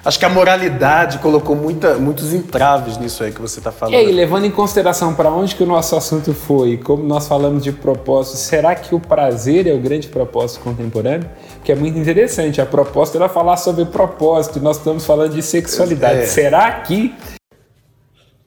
Acho 0.09 0.19
que 0.19 0.25
a 0.25 0.31
moralidade 0.31 1.19
colocou 1.19 1.55
muita, 1.55 1.99
muitos 1.99 2.33
entraves 2.33 2.97
nisso 2.97 3.23
aí 3.23 3.31
que 3.31 3.43
você 3.43 3.61
está 3.61 3.71
falando. 3.71 3.93
E 3.93 3.97
aí, 3.99 4.11
levando 4.11 4.47
em 4.47 4.51
consideração 4.51 5.13
para 5.13 5.31
onde 5.31 5.55
que 5.55 5.63
o 5.63 5.67
nosso 5.67 5.95
assunto 5.95 6.33
foi, 6.33 6.79
como 6.79 7.03
nós 7.03 7.29
falamos 7.29 7.63
de 7.63 7.73
propósito, 7.73 8.39
será 8.39 8.75
que 8.75 8.95
o 8.95 9.01
prazer 9.01 9.67
é 9.67 9.75
o 9.75 9.79
grande 9.79 10.09
propósito 10.09 10.61
contemporâneo? 10.63 11.29
Porque 11.57 11.73
é 11.73 11.75
muito 11.75 11.99
interessante, 11.99 12.59
a 12.59 12.65
proposta 12.65 13.19
era 13.19 13.29
falar 13.29 13.59
sobre 13.59 13.85
propósito, 13.85 14.59
e 14.59 14.63
nós 14.63 14.79
estamos 14.79 15.05
falando 15.05 15.35
de 15.35 15.43
sexualidade. 15.43 16.21
É. 16.21 16.27
Será 16.27 16.73
que 16.73 17.15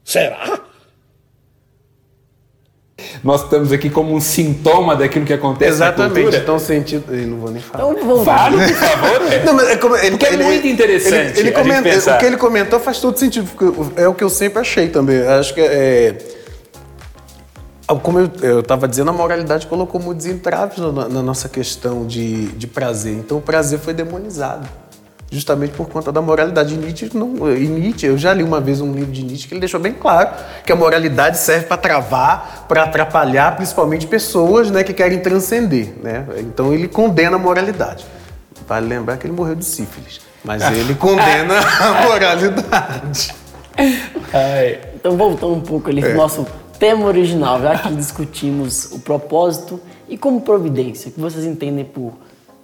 Será? 0.04 0.58
Nós 3.22 3.42
estamos 3.44 3.70
aqui 3.70 3.88
como 3.88 4.14
um 4.14 4.20
sintoma 4.20 4.96
daquilo 4.96 5.24
que 5.24 5.32
acontece 5.32 5.78
na 5.78 5.86
Exatamente. 5.86 6.14
cultura? 6.22 6.38
Então, 6.42 6.58
sentido. 6.58 7.14
Eu 7.14 7.26
não 7.28 7.36
vou 7.38 7.50
nem 7.50 7.62
falar. 7.62 7.90
Então 7.92 8.06
vamos 8.06 8.24
Fale, 8.24 8.56
por 8.56 8.74
favor. 8.74 9.20
velho. 9.28 9.44
Não, 9.44 9.54
mas 9.54 9.68
é 9.68 9.76
como- 9.76 9.96
ele, 9.96 10.10
Porque 10.10 10.26
é 10.26 10.36
muito 10.36 10.66
interessante 10.66 11.38
Ele, 11.38 11.48
ele 11.48 11.52
comenta- 11.52 12.14
o 12.14 12.18
que 12.18 12.24
ele 12.26 12.36
comentou 12.36 12.80
faz 12.80 12.98
todo 13.00 13.16
sentido, 13.18 13.48
porque 13.54 14.00
é 14.00 14.08
o 14.08 14.14
que 14.14 14.24
eu 14.24 14.28
sempre 14.30 14.58
achei 14.60 14.88
também. 14.88 15.22
Acho 15.26 15.54
que 15.54 15.60
é. 15.60 16.18
Como 18.02 18.18
eu 18.42 18.60
estava 18.60 18.88
dizendo, 18.88 19.10
a 19.10 19.12
moralidade 19.12 19.66
colocou 19.66 20.00
muitos 20.00 20.24
entraves 20.26 20.78
na, 20.78 20.90
na 21.08 21.22
nossa 21.22 21.48
questão 21.48 22.06
de, 22.06 22.46
de 22.52 22.66
prazer. 22.66 23.12
Então 23.14 23.36
o 23.38 23.40
prazer 23.40 23.78
foi 23.78 23.92
demonizado. 23.92 24.66
Justamente 25.32 25.72
por 25.72 25.88
conta 25.88 26.12
da 26.12 26.20
moralidade. 26.20 26.74
E 26.74 26.76
Nietzsche, 26.76 27.10
não, 27.14 27.50
e 27.56 27.66
Nietzsche, 27.66 28.06
eu 28.06 28.18
já 28.18 28.34
li 28.34 28.42
uma 28.42 28.60
vez 28.60 28.82
um 28.82 28.92
livro 28.92 29.10
de 29.10 29.24
Nietzsche 29.24 29.48
que 29.48 29.54
ele 29.54 29.60
deixou 29.60 29.80
bem 29.80 29.94
claro 29.94 30.28
que 30.62 30.70
a 30.70 30.76
moralidade 30.76 31.38
serve 31.38 31.64
para 31.64 31.78
travar, 31.78 32.66
para 32.68 32.82
atrapalhar 32.82 33.56
principalmente 33.56 34.06
pessoas 34.06 34.70
né, 34.70 34.84
que 34.84 34.92
querem 34.92 35.20
transcender. 35.20 35.94
Né? 36.02 36.26
Então 36.40 36.70
ele 36.74 36.86
condena 36.86 37.36
a 37.36 37.38
moralidade. 37.38 38.04
Vale 38.68 38.86
lembrar 38.86 39.16
que 39.16 39.26
ele 39.26 39.32
morreu 39.34 39.54
de 39.54 39.64
sífilis. 39.64 40.20
Mas 40.44 40.62
ele 40.70 40.94
condena 40.94 41.54
a 41.58 42.02
moralidade. 42.02 43.34
Ai, 44.34 44.80
Então, 44.94 45.16
voltando 45.16 45.54
um 45.54 45.60
pouco 45.60 45.88
ali 45.88 46.02
pro 46.02 46.14
nosso 46.14 46.46
tema 46.78 47.06
original, 47.06 47.60
já 47.62 47.78
que 47.78 47.94
discutimos 47.94 48.86
o 48.92 48.98
propósito 48.98 49.80
e 50.08 50.18
como 50.18 50.42
providência, 50.42 51.08
o 51.08 51.12
que 51.12 51.20
vocês 51.20 51.44
entendem 51.44 51.84
por 51.84 52.12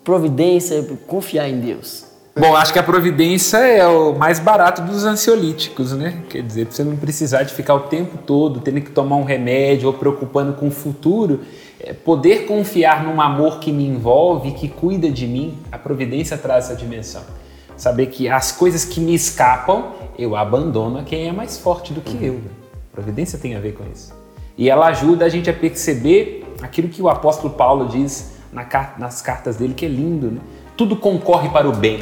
providência 0.04 0.74
e 0.74 0.82
por 0.82 0.98
confiar 0.98 1.48
em 1.48 1.60
Deus? 1.60 2.07
Bom, 2.38 2.54
acho 2.54 2.72
que 2.72 2.78
a 2.78 2.84
providência 2.84 3.56
é 3.56 3.84
o 3.84 4.14
mais 4.14 4.38
barato 4.38 4.80
dos 4.82 5.04
ansiolíticos, 5.04 5.92
né? 5.92 6.22
Quer 6.28 6.42
dizer, 6.42 6.66
pra 6.66 6.76
você 6.76 6.84
não 6.84 6.96
precisar 6.96 7.42
de 7.42 7.52
ficar 7.52 7.74
o 7.74 7.80
tempo 7.80 8.16
todo 8.18 8.60
tendo 8.60 8.80
que 8.80 8.92
tomar 8.92 9.16
um 9.16 9.24
remédio 9.24 9.88
ou 9.88 9.92
preocupando 9.92 10.52
com 10.52 10.68
o 10.68 10.70
futuro, 10.70 11.40
é 11.80 11.92
poder 11.92 12.46
confiar 12.46 13.02
num 13.02 13.20
amor 13.20 13.58
que 13.58 13.72
me 13.72 13.84
envolve, 13.84 14.52
que 14.52 14.68
cuida 14.68 15.10
de 15.10 15.26
mim, 15.26 15.58
a 15.72 15.78
providência 15.78 16.38
traz 16.38 16.66
essa 16.66 16.76
dimensão. 16.76 17.22
Saber 17.76 18.06
que 18.06 18.28
as 18.28 18.52
coisas 18.52 18.84
que 18.84 19.00
me 19.00 19.14
escapam, 19.14 19.86
eu 20.16 20.36
abandono 20.36 21.00
a 21.00 21.02
quem 21.02 21.26
é 21.28 21.32
mais 21.32 21.58
forte 21.58 21.92
do 21.92 22.00
que 22.00 22.24
eu. 22.24 22.40
Providência 22.92 23.36
tem 23.36 23.56
a 23.56 23.60
ver 23.60 23.74
com 23.74 23.84
isso. 23.92 24.14
E 24.56 24.70
ela 24.70 24.86
ajuda 24.86 25.24
a 25.24 25.28
gente 25.28 25.50
a 25.50 25.52
perceber 25.52 26.44
aquilo 26.62 26.88
que 26.88 27.02
o 27.02 27.08
apóstolo 27.08 27.52
Paulo 27.54 27.88
diz 27.88 28.32
nas 28.96 29.22
cartas 29.22 29.56
dele, 29.56 29.74
que 29.74 29.86
é 29.86 29.88
lindo, 29.88 30.30
né? 30.30 30.40
Tudo 30.76 30.94
concorre 30.94 31.48
para 31.48 31.68
o 31.68 31.72
bem. 31.72 32.00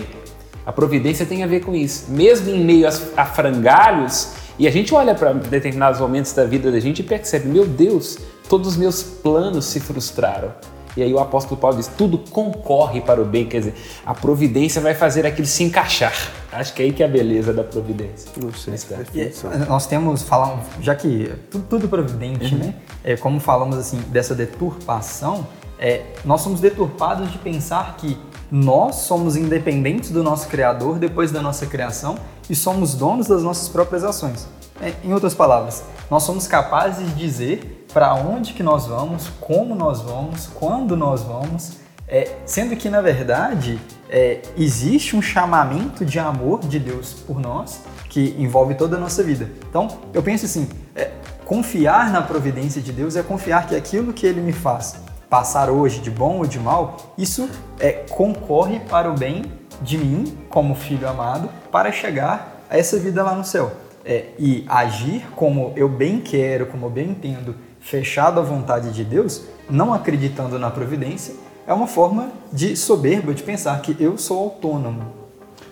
A 0.66 0.72
providência 0.72 1.24
tem 1.24 1.44
a 1.44 1.46
ver 1.46 1.60
com 1.60 1.74
isso. 1.74 2.10
Mesmo 2.10 2.50
em 2.50 2.64
meio 2.64 2.88
a 3.16 3.24
frangalhos, 3.24 4.32
e 4.58 4.66
a 4.66 4.70
gente 4.70 4.92
olha 4.92 5.14
para 5.14 5.32
determinados 5.32 6.00
momentos 6.00 6.32
da 6.32 6.44
vida 6.44 6.72
da 6.72 6.80
gente 6.80 7.00
e 7.00 7.02
percebe, 7.02 7.46
meu 7.48 7.64
Deus, 7.64 8.18
todos 8.48 8.68
os 8.68 8.76
meus 8.76 9.02
planos 9.02 9.66
se 9.66 9.78
frustraram. 9.78 10.52
E 10.96 11.02
aí 11.02 11.12
o 11.12 11.18
apóstolo 11.18 11.60
Paulo 11.60 11.76
diz, 11.76 11.88
tudo 11.88 12.16
concorre 12.18 13.02
para 13.02 13.20
o 13.20 13.24
bem, 13.24 13.44
quer 13.44 13.58
dizer, 13.58 13.74
a 14.04 14.14
providência 14.14 14.80
vai 14.80 14.94
fazer 14.94 15.26
aquilo 15.26 15.46
se 15.46 15.62
encaixar. 15.62 16.14
Acho 16.50 16.72
que 16.72 16.82
é 16.82 16.86
aí 16.86 16.92
que 16.92 17.02
é 17.02 17.06
a 17.06 17.08
beleza 17.08 17.52
da 17.52 17.62
providência. 17.62 18.30
Gostei. 18.40 18.74
Está. 18.74 18.96
E, 19.14 19.30
nós 19.68 19.86
temos 19.86 20.22
falar, 20.22 20.64
já 20.80 20.94
que 20.94 21.30
tudo, 21.50 21.66
tudo 21.68 21.88
providente, 21.88 22.54
né? 22.54 22.74
É, 23.04 23.14
como 23.14 23.38
falamos 23.38 23.76
assim 23.76 23.98
dessa 24.08 24.34
deturpação, 24.34 25.46
é, 25.78 26.02
nós 26.24 26.40
somos 26.40 26.60
deturpados 26.60 27.30
de 27.30 27.36
pensar 27.36 27.94
que 27.98 28.18
nós 28.50 28.96
somos 28.96 29.36
independentes 29.36 30.10
do 30.10 30.22
nosso 30.22 30.48
Criador 30.48 30.98
depois 30.98 31.32
da 31.32 31.42
nossa 31.42 31.66
criação 31.66 32.16
e 32.48 32.54
somos 32.54 32.94
donos 32.94 33.26
das 33.26 33.42
nossas 33.42 33.68
próprias 33.68 34.04
ações. 34.04 34.46
É, 34.80 34.92
em 35.02 35.12
outras 35.12 35.34
palavras, 35.34 35.82
nós 36.10 36.22
somos 36.22 36.46
capazes 36.46 37.06
de 37.08 37.14
dizer 37.14 37.86
para 37.92 38.14
onde 38.14 38.52
que 38.52 38.62
nós 38.62 38.86
vamos, 38.86 39.28
como 39.40 39.74
nós 39.74 40.02
vamos, 40.02 40.46
quando 40.48 40.96
nós 40.96 41.22
vamos, 41.22 41.78
é, 42.06 42.36
sendo 42.44 42.76
que 42.76 42.88
na 42.88 43.00
verdade 43.00 43.80
é, 44.08 44.42
existe 44.56 45.16
um 45.16 45.22
chamamento 45.22 46.04
de 46.04 46.18
amor 46.18 46.60
de 46.60 46.78
Deus 46.78 47.14
por 47.14 47.40
nós 47.40 47.80
que 48.08 48.36
envolve 48.38 48.74
toda 48.74 48.96
a 48.96 49.00
nossa 49.00 49.22
vida. 49.22 49.50
Então, 49.68 49.88
eu 50.14 50.22
penso 50.22 50.44
assim, 50.44 50.68
é, 50.94 51.10
confiar 51.44 52.12
na 52.12 52.22
providência 52.22 52.80
de 52.80 52.92
Deus 52.92 53.16
é 53.16 53.22
confiar 53.22 53.66
que 53.66 53.74
aquilo 53.74 54.12
que 54.12 54.26
Ele 54.26 54.40
me 54.40 54.52
faz 54.52 54.96
passar 55.28 55.70
hoje, 55.70 56.00
de 56.00 56.10
bom 56.10 56.38
ou 56.38 56.46
de 56.46 56.58
mal, 56.58 56.96
isso 57.18 57.48
é, 57.80 57.92
concorre 58.10 58.80
para 58.80 59.10
o 59.10 59.14
bem 59.14 59.44
de 59.82 59.98
mim, 59.98 60.36
como 60.48 60.74
filho 60.74 61.08
amado, 61.08 61.48
para 61.70 61.92
chegar 61.92 62.62
a 62.70 62.78
essa 62.78 62.98
vida 62.98 63.22
lá 63.22 63.34
no 63.34 63.44
céu. 63.44 63.72
É, 64.04 64.26
e 64.38 64.64
agir 64.68 65.26
como 65.34 65.72
eu 65.74 65.88
bem 65.88 66.20
quero, 66.20 66.66
como 66.66 66.86
eu 66.86 66.90
bem 66.90 67.10
entendo, 67.10 67.56
fechado 67.80 68.38
à 68.38 68.42
vontade 68.42 68.92
de 68.92 69.04
Deus, 69.04 69.44
não 69.68 69.92
acreditando 69.92 70.58
na 70.58 70.70
providência, 70.70 71.34
é 71.66 71.74
uma 71.74 71.88
forma 71.88 72.30
de 72.52 72.76
soberba 72.76 73.34
de 73.34 73.42
pensar 73.42 73.80
que 73.82 73.96
eu 73.98 74.16
sou 74.16 74.38
autônomo. 74.38 75.26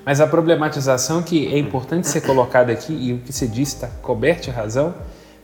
Mas 0.05 0.21
a 0.21 0.27
problematização 0.27 1.23
que 1.23 1.47
é 1.53 1.59
importante 1.59 2.09
ser 2.09 2.21
colocada 2.21 2.73
aqui, 2.73 2.93
e 2.93 3.13
o 3.13 3.19
que 3.19 3.33
você 3.33 3.47
disse 3.47 3.77
está 3.77 3.89
coberto 4.03 4.45
de 4.45 4.51
razão, 4.51 4.95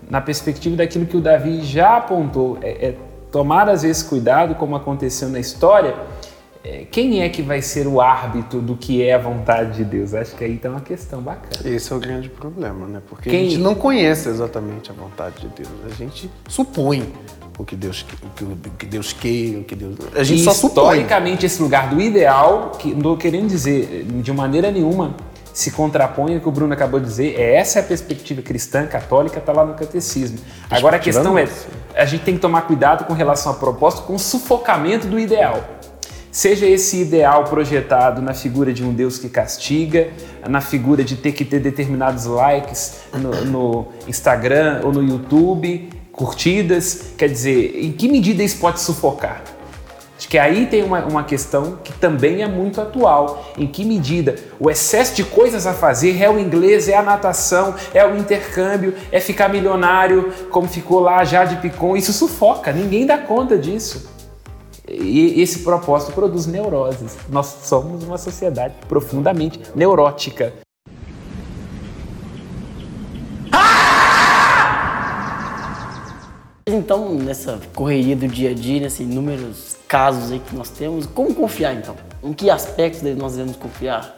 na 0.09 0.21
perspectiva 0.21 0.76
daquilo 0.76 1.07
que 1.07 1.17
o 1.17 1.21
Davi 1.21 1.62
já 1.62 1.97
apontou, 1.97 2.59
é, 2.61 2.88
é 2.88 2.97
tomar 3.30 3.68
às 3.68 3.82
vezes 3.82 4.02
cuidado, 4.02 4.54
como 4.54 4.75
aconteceu 4.76 5.28
na 5.28 5.38
história, 5.38 5.94
é, 6.62 6.84
quem 6.90 7.22
é 7.22 7.28
que 7.28 7.40
vai 7.40 7.62
ser 7.62 7.87
o 7.87 8.00
árbitro 8.00 8.60
do 8.60 8.76
que 8.76 9.02
é 9.02 9.14
a 9.14 9.18
vontade 9.18 9.78
de 9.78 9.84
Deus? 9.84 10.12
Acho 10.12 10.34
que 10.37 10.44
aí 10.44 10.56
está 10.56 10.68
uma 10.68 10.80
questão 10.80 11.20
bacana. 11.22 11.66
Esse 11.68 11.90
é 11.92 11.96
o 11.96 11.99
grande 11.99 12.28
problema, 12.28 12.87
né? 12.87 13.00
Porque 13.08 13.30
Quem- 13.30 13.46
a 13.46 13.50
gente 13.50 13.58
não 13.58 13.75
conhece 13.75 14.28
exatamente 14.28 14.90
a 14.90 14.94
vontade 14.94 15.37
de 15.40 15.49
Deus. 15.49 15.70
A 15.90 15.94
gente 15.94 16.30
supõe 16.49 17.10
o 17.58 17.64
que 17.64 17.75
Deus, 17.76 18.02
o 18.02 18.06
que, 18.37 18.44
o 18.44 18.56
que 18.78 18.87
Deus 18.87 19.12
queira, 19.12 19.60
o 19.60 19.64
que 19.64 19.75
Deus. 19.75 19.96
A 20.14 20.22
gente 20.22 20.40
e 20.40 20.44
só 20.44 20.52
supõe. 20.52 20.68
historicamente 20.99 21.46
esse 21.46 21.62
lugar 21.62 21.88
do 21.88 22.00
ideal, 22.00 22.72
que 22.78 22.90
não 22.90 22.99
estou 22.99 23.16
querendo 23.16 23.49
dizer 23.49 24.04
de 24.22 24.32
maneira 24.32 24.70
nenhuma 24.70 25.14
se 25.52 25.71
contrapõe 25.71 26.35
ao 26.35 26.40
que 26.40 26.49
o 26.49 26.52
Bruno 26.52 26.73
acabou 26.73 27.00
de 27.00 27.07
dizer, 27.07 27.38
é 27.38 27.57
essa 27.57 27.78
é 27.78 27.83
a 27.83 27.85
perspectiva 27.85 28.42
cristã, 28.42 28.87
católica, 28.87 29.38
está 29.38 29.52
lá 29.52 29.64
no 29.64 29.75
catecismo. 29.75 30.38
Agora 30.71 30.97
a 30.97 30.99
questão 30.99 31.37
é, 31.37 31.49
a 31.95 32.04
gente 32.04 32.25
tem 32.25 32.35
que 32.35 32.40
tomar 32.40 32.62
cuidado 32.62 33.04
com 33.04 33.12
relação 33.12 33.52
a 33.52 33.54
propósito, 33.54 34.02
com 34.02 34.14
o 34.14 34.19
sufocamento 34.19 35.07
do 35.07 35.19
ideal. 35.19 35.62
Seja 36.33 36.64
esse 36.64 37.00
ideal 37.02 37.45
projetado 37.45 38.23
na 38.23 38.33
figura 38.33 38.73
de 38.73 38.85
um 38.85 38.92
Deus 38.95 39.19
que 39.19 39.28
castiga, 39.28 40.09
na 40.49 40.61
figura 40.61 41.02
de 41.02 41.16
ter 41.16 41.33
que 41.33 41.45
ter 41.45 41.59
determinados 41.59 42.25
likes 42.25 43.00
no, 43.12 43.45
no 43.45 43.88
Instagram 44.07 44.80
ou 44.85 44.92
no 44.92 45.02
YouTube, 45.02 45.90
curtidas, 46.12 47.12
quer 47.19 47.28
dizer, 47.28 47.75
em 47.85 47.90
que 47.90 48.09
medida 48.09 48.45
isso 48.45 48.59
pode 48.59 48.80
sufocar? 48.80 49.42
Que 50.30 50.38
aí 50.38 50.66
tem 50.66 50.84
uma, 50.84 51.04
uma 51.04 51.25
questão 51.25 51.76
que 51.82 51.92
também 51.92 52.40
é 52.40 52.46
muito 52.46 52.80
atual. 52.80 53.52
Em 53.58 53.66
que 53.66 53.84
medida 53.84 54.37
o 54.60 54.70
excesso 54.70 55.16
de 55.16 55.25
coisas 55.25 55.66
a 55.66 55.75
fazer 55.75 56.22
é 56.22 56.30
o 56.30 56.38
inglês, 56.38 56.88
é 56.88 56.96
a 56.96 57.02
natação, 57.02 57.75
é 57.92 58.06
o 58.06 58.16
intercâmbio, 58.16 58.94
é 59.10 59.18
ficar 59.18 59.49
milionário, 59.49 60.32
como 60.49 60.68
ficou 60.68 61.00
lá 61.00 61.25
já 61.25 61.44
de 61.44 61.56
Picon, 61.56 61.96
isso 61.96 62.12
sufoca, 62.12 62.72
ninguém 62.72 63.04
dá 63.04 63.18
conta 63.18 63.58
disso. 63.58 64.08
E 64.88 65.42
esse 65.42 65.64
propósito 65.64 66.12
produz 66.12 66.46
neuroses. 66.46 67.18
Nós 67.28 67.46
somos 67.64 68.04
uma 68.04 68.16
sociedade 68.16 68.75
profundamente 68.88 69.60
neurótica. 69.75 70.52
Então, 76.80 77.10
nessa 77.14 77.58
correria 77.75 78.16
do 78.16 78.26
dia 78.26 78.50
a 78.50 78.54
dia, 78.54 78.80
nesses 78.80 79.00
inúmeros 79.00 79.76
casos 79.87 80.32
aí 80.32 80.38
que 80.40 80.56
nós 80.56 80.70
temos, 80.70 81.04
como 81.06 81.34
confiar 81.34 81.75
então? 81.75 81.94
Em 82.25 82.32
que 82.32 82.49
aspectos 82.49 83.02
nós 83.16 83.32
devemos 83.34 83.56
confiar? 83.56 84.16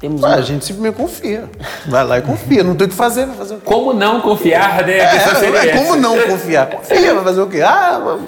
Temos 0.00 0.22
Ah, 0.24 0.26
uma- 0.28 0.36
a 0.36 0.40
gente 0.42 0.64
simplesmente 0.64 0.96
confia. 0.96 1.48
Vai 1.86 2.04
lá 2.04 2.18
e 2.18 2.22
confia. 2.22 2.62
Não 2.64 2.74
tem 2.74 2.86
o 2.86 2.90
que 2.90 2.96
fazer, 2.96 3.24
vai 3.24 3.36
fazer 3.36 3.54
o 3.54 3.58
quê? 3.58 3.64
Como 3.64 3.94
não 3.94 4.20
confiar, 4.20 4.84
né? 4.84 5.18
Seria 5.38 5.58
É, 5.70 5.76
como 5.78 5.96
não 5.96 6.18
confiar? 6.22 6.66
Confia, 6.70 7.14
vai 7.14 7.24
fazer 7.24 7.40
o 7.40 7.46
quê? 7.46 7.62
Ah, 7.62 8.18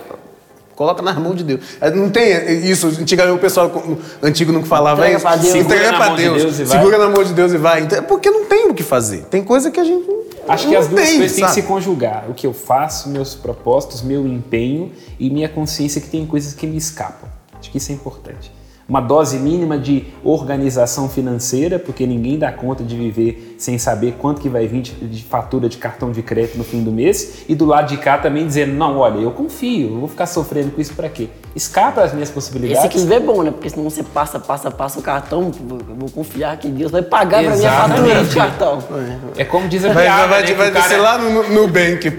Coloca 0.78 1.02
nas 1.02 1.18
mãos 1.18 1.34
de 1.34 1.42
Deus. 1.42 1.60
É, 1.80 1.90
Não 1.90 2.08
tem 2.08 2.30
isso. 2.70 2.86
Antigamente 2.86 3.34
o 3.36 3.40
pessoal 3.40 3.68
antigo 4.22 4.52
nunca 4.52 4.68
falava 4.68 5.00
Entrega 5.00 5.16
isso. 5.16 5.26
pra 5.26 5.34
Deus. 5.34 5.54
Entrega 5.56 5.84
Segura 5.86 5.98
mão 5.98 6.14
de 6.14 6.22
Deus. 6.22 6.42
Deus 6.42 6.58
e 6.60 6.64
vai. 6.64 6.78
Segura 6.78 6.98
na 6.98 7.08
mão 7.08 7.24
de 7.24 7.32
Deus 7.32 7.52
e 7.52 7.56
vai. 7.58 7.80
Então, 7.80 7.98
é 7.98 8.00
porque 8.00 8.30
não 8.30 8.44
tem 8.44 8.70
o 8.70 8.74
que 8.74 8.84
fazer. 8.84 9.24
Tem 9.24 9.42
coisa 9.42 9.72
que 9.72 9.80
a 9.80 9.82
gente 9.82 10.06
não 10.06 10.18
Acho 10.46 10.68
que 10.68 10.76
as 10.76 10.86
duas 10.86 11.04
tem, 11.04 11.18
coisas 11.18 11.36
têm 11.36 11.44
que 11.46 11.50
se 11.50 11.62
conjugar. 11.62 12.26
O 12.30 12.34
que 12.34 12.46
eu 12.46 12.54
faço, 12.54 13.08
meus 13.08 13.34
propósitos, 13.34 14.02
meu 14.02 14.24
empenho 14.24 14.92
e 15.18 15.28
minha 15.28 15.48
consciência 15.48 16.00
que 16.00 16.08
tem 16.08 16.24
coisas 16.24 16.54
que 16.54 16.64
me 16.64 16.76
escapam. 16.76 17.28
Acho 17.58 17.72
que 17.72 17.78
isso 17.78 17.90
é 17.90 17.94
importante. 17.96 18.52
Uma 18.88 19.02
dose 19.02 19.38
mínima 19.38 19.78
de 19.78 20.06
organização 20.24 21.10
financeira, 21.10 21.78
porque 21.78 22.06
ninguém 22.06 22.38
dá 22.38 22.50
conta 22.50 22.82
de 22.82 22.96
viver 22.96 23.54
sem 23.58 23.76
saber 23.76 24.14
quanto 24.18 24.40
que 24.40 24.48
vai 24.48 24.66
vir 24.66 24.80
de, 24.80 25.22
fatura 25.22 25.68
de 25.68 25.76
cartão 25.76 26.10
de 26.10 26.22
crédito 26.22 26.56
no 26.56 26.64
fim 26.64 26.82
do 26.82 26.90
mês. 26.90 27.44
E 27.46 27.54
do 27.54 27.66
lado 27.66 27.88
de 27.88 27.98
cá 27.98 28.16
também 28.16 28.46
dizendo, 28.46 28.72
não, 28.72 28.96
olha, 28.96 29.18
eu 29.18 29.30
confio, 29.30 29.88
eu 29.88 30.00
vou 30.00 30.08
ficar 30.08 30.24
sofrendo 30.24 30.70
com 30.70 30.80
isso 30.80 30.94
para 30.94 31.10
quê? 31.10 31.28
Escapa 31.58 32.02
as 32.02 32.12
minhas 32.14 32.30
possibilidades. 32.30 32.78
Esse 32.78 32.86
equilíbrio 32.86 33.16
é 33.16 33.20
bom, 33.20 33.42
né? 33.42 33.50
Porque 33.50 33.68
senão 33.68 33.90
você 33.90 34.04
passa, 34.04 34.38
passa, 34.38 34.70
passa 34.70 35.00
o 35.00 35.02
cartão, 35.02 35.50
eu 35.68 35.96
vou 35.96 36.08
confiar 36.08 36.56
que 36.56 36.68
Deus 36.68 36.92
vai 36.92 37.02
pagar 37.02 37.42
pra 37.42 37.56
minha 37.56 37.70
fatura 37.70 38.24
de 38.24 38.34
cartão. 38.36 38.78
É 39.36 39.44
como 39.44 39.66
diz 39.68 39.84
a 39.84 39.92
Vai, 39.92 40.04
piada, 40.04 40.26
vai, 40.28 40.40
né, 40.42 40.46
que 40.46 40.54
vai 40.54 40.70
o 40.70 40.72
cara- 40.72 40.84
descer 40.88 41.00
lá 41.00 41.18
no, 41.18 41.42
no 41.42 41.62
Nubank, 41.62 42.12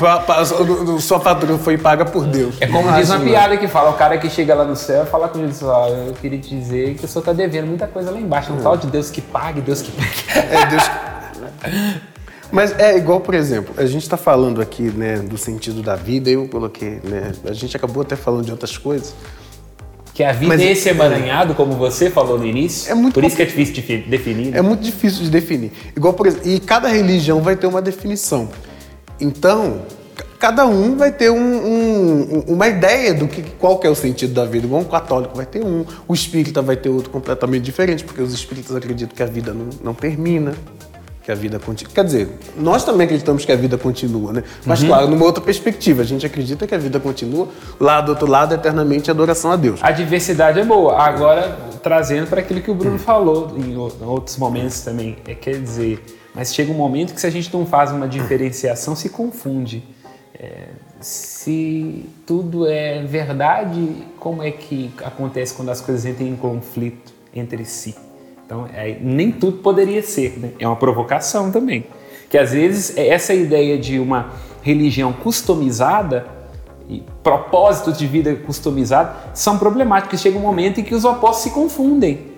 sua 1.00 1.22
fatura 1.22 1.58
foi 1.58 1.78
paga 1.78 2.04
por 2.06 2.26
Deus. 2.26 2.56
É 2.60 2.68
como 2.68 2.92
diz 2.94 3.10
uma 3.10 3.16
Imagina. 3.16 3.24
piada 3.40 3.58
que 3.58 3.68
fala, 3.70 3.92
o 3.92 3.94
cara 3.94 4.18
que 4.18 4.30
chega 4.30 4.54
lá 4.54 4.66
no 4.66 4.76
céu 4.76 5.04
e 5.04 5.06
fala 5.06 5.30
com 5.30 5.40
ele, 5.40 5.54
ó, 5.64 5.88
eu 5.88 6.14
queria 6.20 6.38
te 6.40 6.50
dizer 6.54 6.96
que 6.96 7.06
o 7.06 7.08
senhor 7.08 7.24
tá 7.24 7.32
devendo 7.32 7.68
muita 7.68 7.88
coisa 7.88 8.12
lá 8.12 8.20
embaixo. 8.20 8.52
Não 8.52 8.62
tal 8.62 8.76
de 8.76 8.88
Deus 8.88 9.10
que 9.10 9.22
pague, 9.22 9.62
Deus 9.62 9.82
que 9.82 9.92
pague. 9.92 10.50
É 10.54 10.66
Deus. 10.66 10.84
Mas 12.52 12.78
é 12.80 12.98
igual, 12.98 13.20
por 13.22 13.36
exemplo, 13.36 13.74
a 13.78 13.86
gente 13.86 14.02
está 14.04 14.18
falando 14.18 14.60
aqui 14.62 14.84
né, 14.84 15.18
do 15.20 15.38
sentido 15.38 15.82
da 15.84 15.96
vida, 15.96 16.30
eu 16.30 16.48
coloquei, 16.48 17.00
né? 17.04 17.32
A 17.46 17.54
gente 17.54 17.76
acabou 17.78 18.02
até 18.02 18.16
falando 18.16 18.46
de 18.46 18.52
outras 18.52 18.78
coisas. 18.78 19.14
Que 20.14 20.24
a 20.24 20.32
vida 20.34 20.48
Mas 20.48 20.60
é 20.62 20.66
é- 20.66 20.72
esse 20.72 20.90
emaranhado, 20.90 21.54
como 21.54 21.74
você 21.74 22.10
falou 22.10 22.38
no 22.40 22.46
início. 22.46 22.92
É 22.92 22.96
muito 22.96 23.14
Por 23.14 23.24
isso 23.24 23.36
que 23.36 23.42
é 23.44 23.46
difícil 23.46 23.74
de 23.76 23.82
fi- 23.84 23.98
definir. 24.00 24.48
né? 24.52 24.58
É 24.58 24.62
muito 24.62 24.82
difícil 24.82 25.24
de 25.24 25.30
definir. 25.30 25.72
Igual, 25.96 26.14
por 26.14 26.28
exemplo, 26.28 26.50
e 26.50 26.60
cada 26.60 26.88
religião 26.90 27.40
vai 27.42 27.56
ter 27.56 27.68
uma 27.68 27.82
definição. 27.82 28.50
Então, 29.22 29.82
ca- 30.16 30.26
cada 30.40 30.66
um 30.66 30.98
vai 30.98 31.12
ter 31.12 31.30
um- 31.30 31.38
um- 31.38 32.44
uma 32.48 32.68
ideia 32.68 33.14
do 33.14 33.28
que 33.28 33.44
qual 33.60 33.78
que 33.80 33.88
é 33.88 33.90
o 33.90 33.96
sentido 33.96 34.34
da 34.34 34.44
vida. 34.44 34.66
Igual 34.66 34.82
um 34.82 34.86
católico 34.86 35.36
vai 35.38 35.46
ter 35.46 35.64
um, 35.64 35.86
o 36.08 36.14
espírita 36.14 36.62
vai 36.62 36.76
ter 36.76 36.90
outro 36.90 37.10
completamente 37.12 37.64
diferente, 37.64 38.04
porque 38.04 38.22
os 38.22 38.34
espíritas 38.34 38.76
acreditam 38.76 39.16
que 39.16 39.24
a 39.24 39.28
vida 39.28 39.54
não, 39.54 39.70
não 39.84 39.94
termina, 39.94 40.54
que 41.30 41.32
a 41.32 41.36
vida 41.36 41.60
continua. 41.60 41.94
Quer 41.94 42.04
dizer, 42.04 42.28
nós 42.58 42.84
também 42.84 43.06
acreditamos 43.06 43.46
que 43.46 43.52
a 43.52 43.56
vida 43.56 43.78
continua, 43.78 44.34
né? 44.34 44.44
Mas, 44.66 44.84
claro, 44.84 45.08
numa 45.08 45.24
outra 45.26 45.44
perspectiva. 45.44 46.02
A 46.02 46.06
gente 46.06 46.26
acredita 46.26 46.66
que 46.66 46.74
a 46.74 46.78
vida 46.78 47.00
continua, 47.00 47.48
lá 47.80 48.02
do 48.02 48.10
outro 48.14 48.26
lado, 48.28 48.56
eternamente, 48.56 49.12
adoração 49.12 49.52
a 49.52 49.56
Deus. 49.56 49.80
A 49.84 49.92
diversidade 49.92 50.60
é 50.60 50.66
boa. 50.66 50.98
Agora, 51.00 51.56
trazendo 51.84 52.26
para 52.28 52.40
aquilo 52.42 52.62
que 52.62 52.72
o 52.72 52.74
Bruno 52.74 52.98
falou 52.98 53.54
em 53.56 53.78
o- 53.78 53.92
em 54.02 54.06
outros 54.06 54.38
momentos 54.38 54.82
também. 54.82 55.18
É, 55.28 55.36
quer 55.36 55.62
dizer, 55.62 56.04
mas 56.34 56.52
chega 56.54 56.72
um 56.72 56.76
momento 56.76 57.14
que 57.14 57.22
se 57.22 57.28
a 57.28 57.30
gente 57.30 57.54
não 57.54 57.64
faz 57.64 57.92
uma 57.92 58.08
diferenciação, 58.08 58.96
se 58.96 59.10
confunde. 59.10 59.84
É, 60.34 60.70
se 61.00 62.06
tudo 62.26 62.66
é 62.68 63.04
verdade, 63.04 64.04
como 64.20 64.42
é 64.42 64.50
que 64.50 64.90
acontece 65.04 65.54
quando 65.54 65.70
as 65.70 65.80
coisas 65.80 66.06
entram 66.06 66.26
em 66.28 66.36
conflito 66.36 67.14
entre 67.36 67.66
si? 67.66 67.94
Então, 68.50 68.66
é, 68.74 68.98
nem 69.00 69.32
tudo 69.32 69.58
poderia 69.58 70.02
ser, 70.02 70.40
né? 70.40 70.50
É 70.58 70.66
uma 70.66 70.76
provocação 70.76 71.52
também. 71.52 71.86
Que 72.32 72.36
às 72.36 72.52
vezes 72.52 72.98
é 72.98 73.10
essa 73.10 73.32
ideia 73.32 73.78
de 73.78 74.00
uma 74.00 74.32
religião 74.64 75.14
customizada 75.14 76.26
e 76.90 77.04
propósitos 77.22 77.96
de 77.96 78.08
vida 78.08 78.34
customizados 78.34 79.14
são 79.36 79.60
problemáticos. 79.60 80.20
Chega 80.20 80.36
um 80.36 80.42
momento 80.42 80.80
em 80.80 80.84
que 80.84 80.96
os 80.96 81.06
opostos 81.06 81.44
se 81.44 81.52
confundem. 81.52 82.29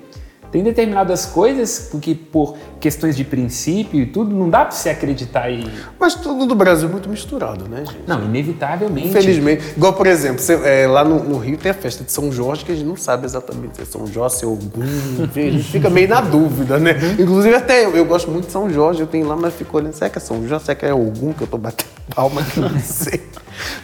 Tem 0.51 0.62
determinadas 0.62 1.25
coisas 1.25 1.89
que, 2.01 2.13
por 2.13 2.58
questões 2.79 3.15
de 3.15 3.24
princípio 3.24 4.01
e 4.01 4.05
tudo, 4.05 4.36
não 4.36 4.50
dá 4.50 4.65
para 4.65 4.72
você 4.72 4.89
acreditar 4.89 5.50
e. 5.50 5.65
Mas 6.00 6.13
tudo 6.15 6.46
do 6.46 6.53
Brasil 6.55 6.89
é 6.89 6.91
muito 6.91 7.08
misturado, 7.08 7.70
né, 7.70 7.86
gente? 7.86 8.00
Não, 8.05 8.24
inevitavelmente. 8.25 9.08
Infelizmente. 9.08 9.63
Igual, 9.77 9.93
por 9.93 10.08
exemplo, 10.08 10.39
você- 10.41 10.60
é, 10.63 10.88
lá 10.88 11.05
no, 11.05 11.24
no 11.24 11.38
Rio 11.38 11.58
tem 11.58 11.72
a 11.72 11.74
festa 11.74 12.03
de 12.03 12.12
São 12.12 12.31
Jorge, 12.31 12.65
que 12.65 12.72
a 12.72 12.75
gente 12.75 12.86
não 12.88 12.98
sabe 12.98 13.25
exatamente 13.25 13.75
se 13.77 13.81
é 13.84 13.86
São 13.86 14.05
Jorge, 14.08 14.36
se 14.36 14.43
é 14.43 14.48
Ogum. 14.48 14.84
enfim, 15.24 15.48
a 15.48 15.51
gente 15.51 15.63
fica 15.63 15.89
meio 15.89 16.10
na 16.10 16.19
dúvida, 16.21 16.78
né? 16.80 16.95
Inclusive, 17.17 17.56
até 17.56 17.86
eu, 17.86 17.95
eu 17.95 18.04
gosto 18.06 18.30
muito 18.30 18.47
de 18.47 18.52
São 18.52 18.69
Jorge, 18.69 18.99
eu 18.99 19.08
tenho 19.08 19.26
lá, 19.28 19.36
mas 19.38 19.54
fico 19.54 19.78
olhando, 19.78 19.93
será 19.93 20.10
que 20.10 20.17
é 20.17 20.21
São 20.21 20.45
Jorge? 20.47 20.65
Será 20.65 20.76
que 20.76 20.86
é 20.86 20.93
Ogum 20.93 21.32
que 21.34 21.43
eu 21.43 21.47
tô 21.47 21.58
batendo 21.58 21.88
palma? 22.13 22.43
Que 22.43 22.58
eu 22.58 22.69
não 22.69 22.78
sei. 22.82 23.21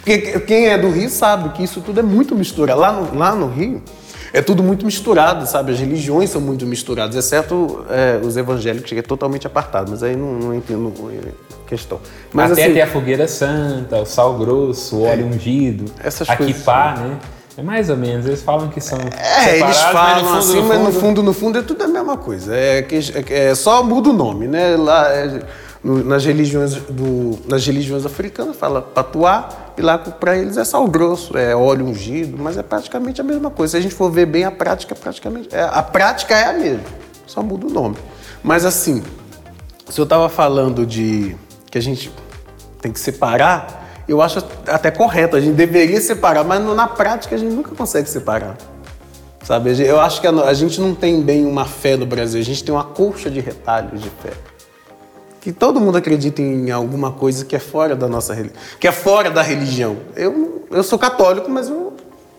Porque 0.04 0.40
quem 0.40 0.66
é 0.68 0.76
do 0.76 0.90
Rio 0.90 1.08
sabe 1.08 1.50
que 1.50 1.62
isso 1.62 1.80
tudo 1.80 2.00
é 2.00 2.02
muito 2.02 2.34
misturado. 2.34 2.78
Lá 2.80 2.92
no, 2.92 3.16
lá 3.18 3.34
no 3.34 3.48
Rio. 3.48 3.82
É 4.32 4.42
tudo 4.42 4.62
muito 4.62 4.84
misturado, 4.84 5.46
sabe? 5.46 5.72
As 5.72 5.78
religiões 5.80 6.30
são 6.30 6.40
muito 6.40 6.66
misturadas, 6.66 7.16
exceto 7.16 7.84
é, 7.90 8.20
os 8.24 8.36
evangélicos, 8.36 8.90
que 8.90 8.98
é 8.98 9.02
totalmente 9.02 9.46
apartado, 9.46 9.90
mas 9.90 10.02
aí 10.02 10.16
não, 10.16 10.34
não 10.34 10.54
entendo 10.54 10.92
a 11.64 11.68
questão. 11.68 11.98
Mas 12.32 12.52
Até 12.52 12.64
assim, 12.64 12.72
tem 12.74 12.82
a 12.82 12.86
fogueira 12.86 13.26
santa, 13.28 13.96
o 14.00 14.06
sal 14.06 14.34
grosso, 14.38 14.96
o 14.96 15.02
óleo 15.04 15.26
ungido, 15.26 15.90
essas 16.02 16.28
a 16.28 16.36
coisas 16.36 16.56
quipá, 16.56 16.94
né? 16.98 17.18
É 17.56 17.62
mais 17.62 17.90
ou 17.90 17.96
menos. 17.96 18.24
Eles 18.24 18.40
falam 18.42 18.68
que 18.68 18.80
são. 18.80 18.98
É, 19.16 19.58
eles 19.58 19.76
falam 19.78 20.22
mas 20.22 20.22
no 20.22 20.28
fundo, 20.28 20.38
assim, 20.38 20.60
no 20.60 20.68
mas 20.68 20.78
no 20.78 20.84
fundo- 20.86 21.00
fundo, 21.00 21.22
no 21.24 21.32
fundo 21.32 21.58
é 21.58 21.62
tudo 21.62 21.82
a 21.82 21.88
mesma 21.88 22.16
coisa. 22.16 22.54
É, 22.54 22.82
que, 22.82 23.00
é, 23.30 23.52
só 23.54 23.82
muda 23.82 24.10
o 24.10 24.12
nome, 24.12 24.46
né? 24.46 24.76
Lá, 24.76 25.08
é, 25.12 25.40
no- 25.82 26.04
nas, 26.04 26.24
religiões 26.24 26.74
do, 26.74 27.36
nas 27.48 27.66
religiões 27.66 28.06
africanas 28.06 28.54
fala 28.56 28.80
patuá 28.80 29.48
lá 29.82 29.98
para 29.98 30.36
eles 30.36 30.56
é 30.56 30.64
sal 30.64 30.86
grosso, 30.86 31.36
é 31.36 31.54
óleo 31.54 31.86
ungido, 31.86 32.36
mas 32.38 32.56
é 32.56 32.62
praticamente 32.62 33.20
a 33.20 33.24
mesma 33.24 33.50
coisa. 33.50 33.72
Se 33.72 33.76
a 33.76 33.80
gente 33.80 33.94
for 33.94 34.10
ver 34.10 34.26
bem 34.26 34.44
a 34.44 34.50
prática, 34.50 34.94
é 34.94 34.96
praticamente 34.96 35.48
é, 35.54 35.62
a 35.62 35.82
prática 35.82 36.34
é 36.34 36.44
a 36.44 36.52
mesma, 36.52 36.84
só 37.26 37.42
muda 37.42 37.66
o 37.66 37.70
nome. 37.70 37.96
Mas 38.42 38.64
assim, 38.64 39.02
se 39.88 40.00
eu 40.00 40.04
estava 40.04 40.28
falando 40.28 40.86
de 40.86 41.36
que 41.70 41.78
a 41.78 41.82
gente 41.82 42.10
tem 42.80 42.92
que 42.92 43.00
separar, 43.00 43.86
eu 44.08 44.22
acho 44.22 44.38
até 44.66 44.90
correto, 44.90 45.36
a 45.36 45.40
gente 45.40 45.54
deveria 45.54 46.00
separar, 46.00 46.44
mas 46.44 46.62
na 46.62 46.86
prática 46.86 47.34
a 47.34 47.38
gente 47.38 47.54
nunca 47.54 47.74
consegue 47.74 48.08
separar. 48.08 48.56
Sabe, 49.44 49.80
eu 49.82 49.98
acho 50.00 50.20
que 50.20 50.26
a, 50.26 50.30
a 50.30 50.52
gente 50.52 50.80
não 50.80 50.94
tem 50.94 51.22
bem 51.22 51.46
uma 51.46 51.64
fé 51.64 51.96
no 51.96 52.04
Brasil, 52.04 52.40
a 52.40 52.44
gente 52.44 52.62
tem 52.62 52.74
uma 52.74 52.84
colcha 52.84 53.30
de 53.30 53.40
retalhos 53.40 54.00
de 54.02 54.10
fé. 54.10 54.32
Que 55.40 55.52
todo 55.52 55.80
mundo 55.80 55.96
acredita 55.98 56.42
em 56.42 56.70
alguma 56.70 57.12
coisa 57.12 57.44
que 57.44 57.54
é 57.54 57.58
fora 57.58 57.94
da 57.94 58.08
nossa 58.08 58.36
que 58.80 58.88
é 58.88 58.92
fora 58.92 59.30
da 59.30 59.42
religião. 59.42 59.96
Eu, 60.16 60.66
eu 60.70 60.82
sou 60.82 60.98
católico, 60.98 61.48
mas 61.50 61.68
eu 61.68 61.92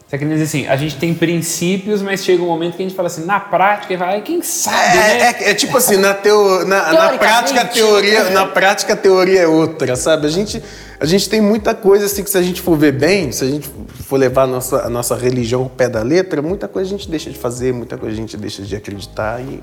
Você 0.07 0.17
quer 0.17 0.27
dizer 0.27 0.43
assim, 0.43 0.67
a 0.67 0.75
gente 0.75 0.97
tem 0.97 1.13
princípios, 1.13 2.01
mas 2.01 2.23
chega 2.23 2.41
um 2.41 2.47
momento 2.47 2.75
que 2.75 2.81
a 2.83 2.85
gente 2.85 2.95
fala 2.95 3.07
assim, 3.07 3.25
na 3.25 3.39
prática, 3.39 3.95
vai, 3.95 4.21
quem 4.21 4.41
sabe, 4.41 4.97
É, 4.97 5.01
né? 5.01 5.35
é- 5.39 5.51
é 5.51 5.53
tipo 5.53 5.77
assim, 5.77 5.97
na, 5.97 6.13
teo, 6.15 6.65
na, 6.65 6.91
na 6.91 7.09
prática 7.17 7.61
a 7.61 7.65
teoria, 7.65 8.29
na 8.31 8.45
prática 8.47 8.93
a 8.93 8.95
teoria 8.95 9.41
é 9.41 9.47
outra, 9.47 9.95
sabe? 9.95 10.25
A 10.25 10.29
gente, 10.29 10.61
a 10.99 11.05
gente 11.05 11.29
tem 11.29 11.39
muita 11.39 11.75
coisa 11.75 12.05
assim 12.07 12.23
que 12.23 12.29
se 12.29 12.37
a 12.37 12.41
gente 12.41 12.59
for 12.59 12.75
ver 12.75 12.91
bem, 12.93 13.31
se 13.31 13.43
a 13.43 13.47
gente 13.47 13.69
for 14.07 14.17
levar 14.17 14.43
a 14.43 14.47
nossa, 14.47 14.77
a 14.81 14.89
nossa 14.89 15.15
religião 15.15 15.61
ao 15.61 15.69
pé 15.69 15.87
da 15.87 16.01
letra, 16.01 16.41
muita 16.41 16.67
coisa 16.67 16.89
a 16.89 16.97
gente 16.97 17.07
deixa 17.09 17.29
de 17.29 17.37
fazer, 17.37 17.71
muita 17.71 17.95
coisa 17.95 18.13
a 18.15 18.17
gente 18.17 18.35
deixa 18.35 18.63
de 18.63 18.75
acreditar 18.75 19.39
e 19.41 19.59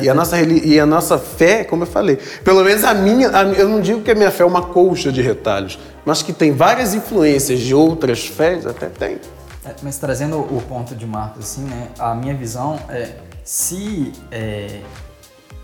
e 0.00 0.08
a, 0.08 0.14
nossa, 0.14 0.40
e 0.40 0.78
a 0.80 0.86
nossa 0.86 1.18
fé, 1.18 1.64
como 1.64 1.82
eu 1.84 1.86
falei, 1.86 2.16
pelo 2.44 2.62
menos 2.64 2.84
a 2.84 2.94
minha, 2.94 3.28
a- 3.30 3.44
eu 3.44 3.68
não 3.68 3.80
digo 3.80 4.02
que 4.02 4.10
a 4.10 4.14
minha 4.14 4.30
fé 4.30 4.42
é 4.42 4.46
uma 4.46 4.62
colcha 4.62 5.10
de 5.12 5.20
retalhos, 5.22 5.78
mas 6.04 6.22
que 6.22 6.32
tem 6.32 6.52
várias 6.52 6.94
influências 6.94 7.60
de 7.60 7.74
outras 7.74 8.26
fés, 8.26 8.66
até 8.66 8.86
tem. 8.86 9.18
É, 9.64 9.74
Mas 9.82 9.98
trazendo 9.98 10.38
o 10.38 10.62
ponto 10.68 10.94
de 10.94 11.04
Marcos, 11.06 11.44
assim, 11.44 11.62
né? 11.62 11.88
A 11.98 12.14
minha 12.14 12.34
visão 12.34 12.78
é 12.88 13.10
se 13.44 14.12
é, 14.30 14.80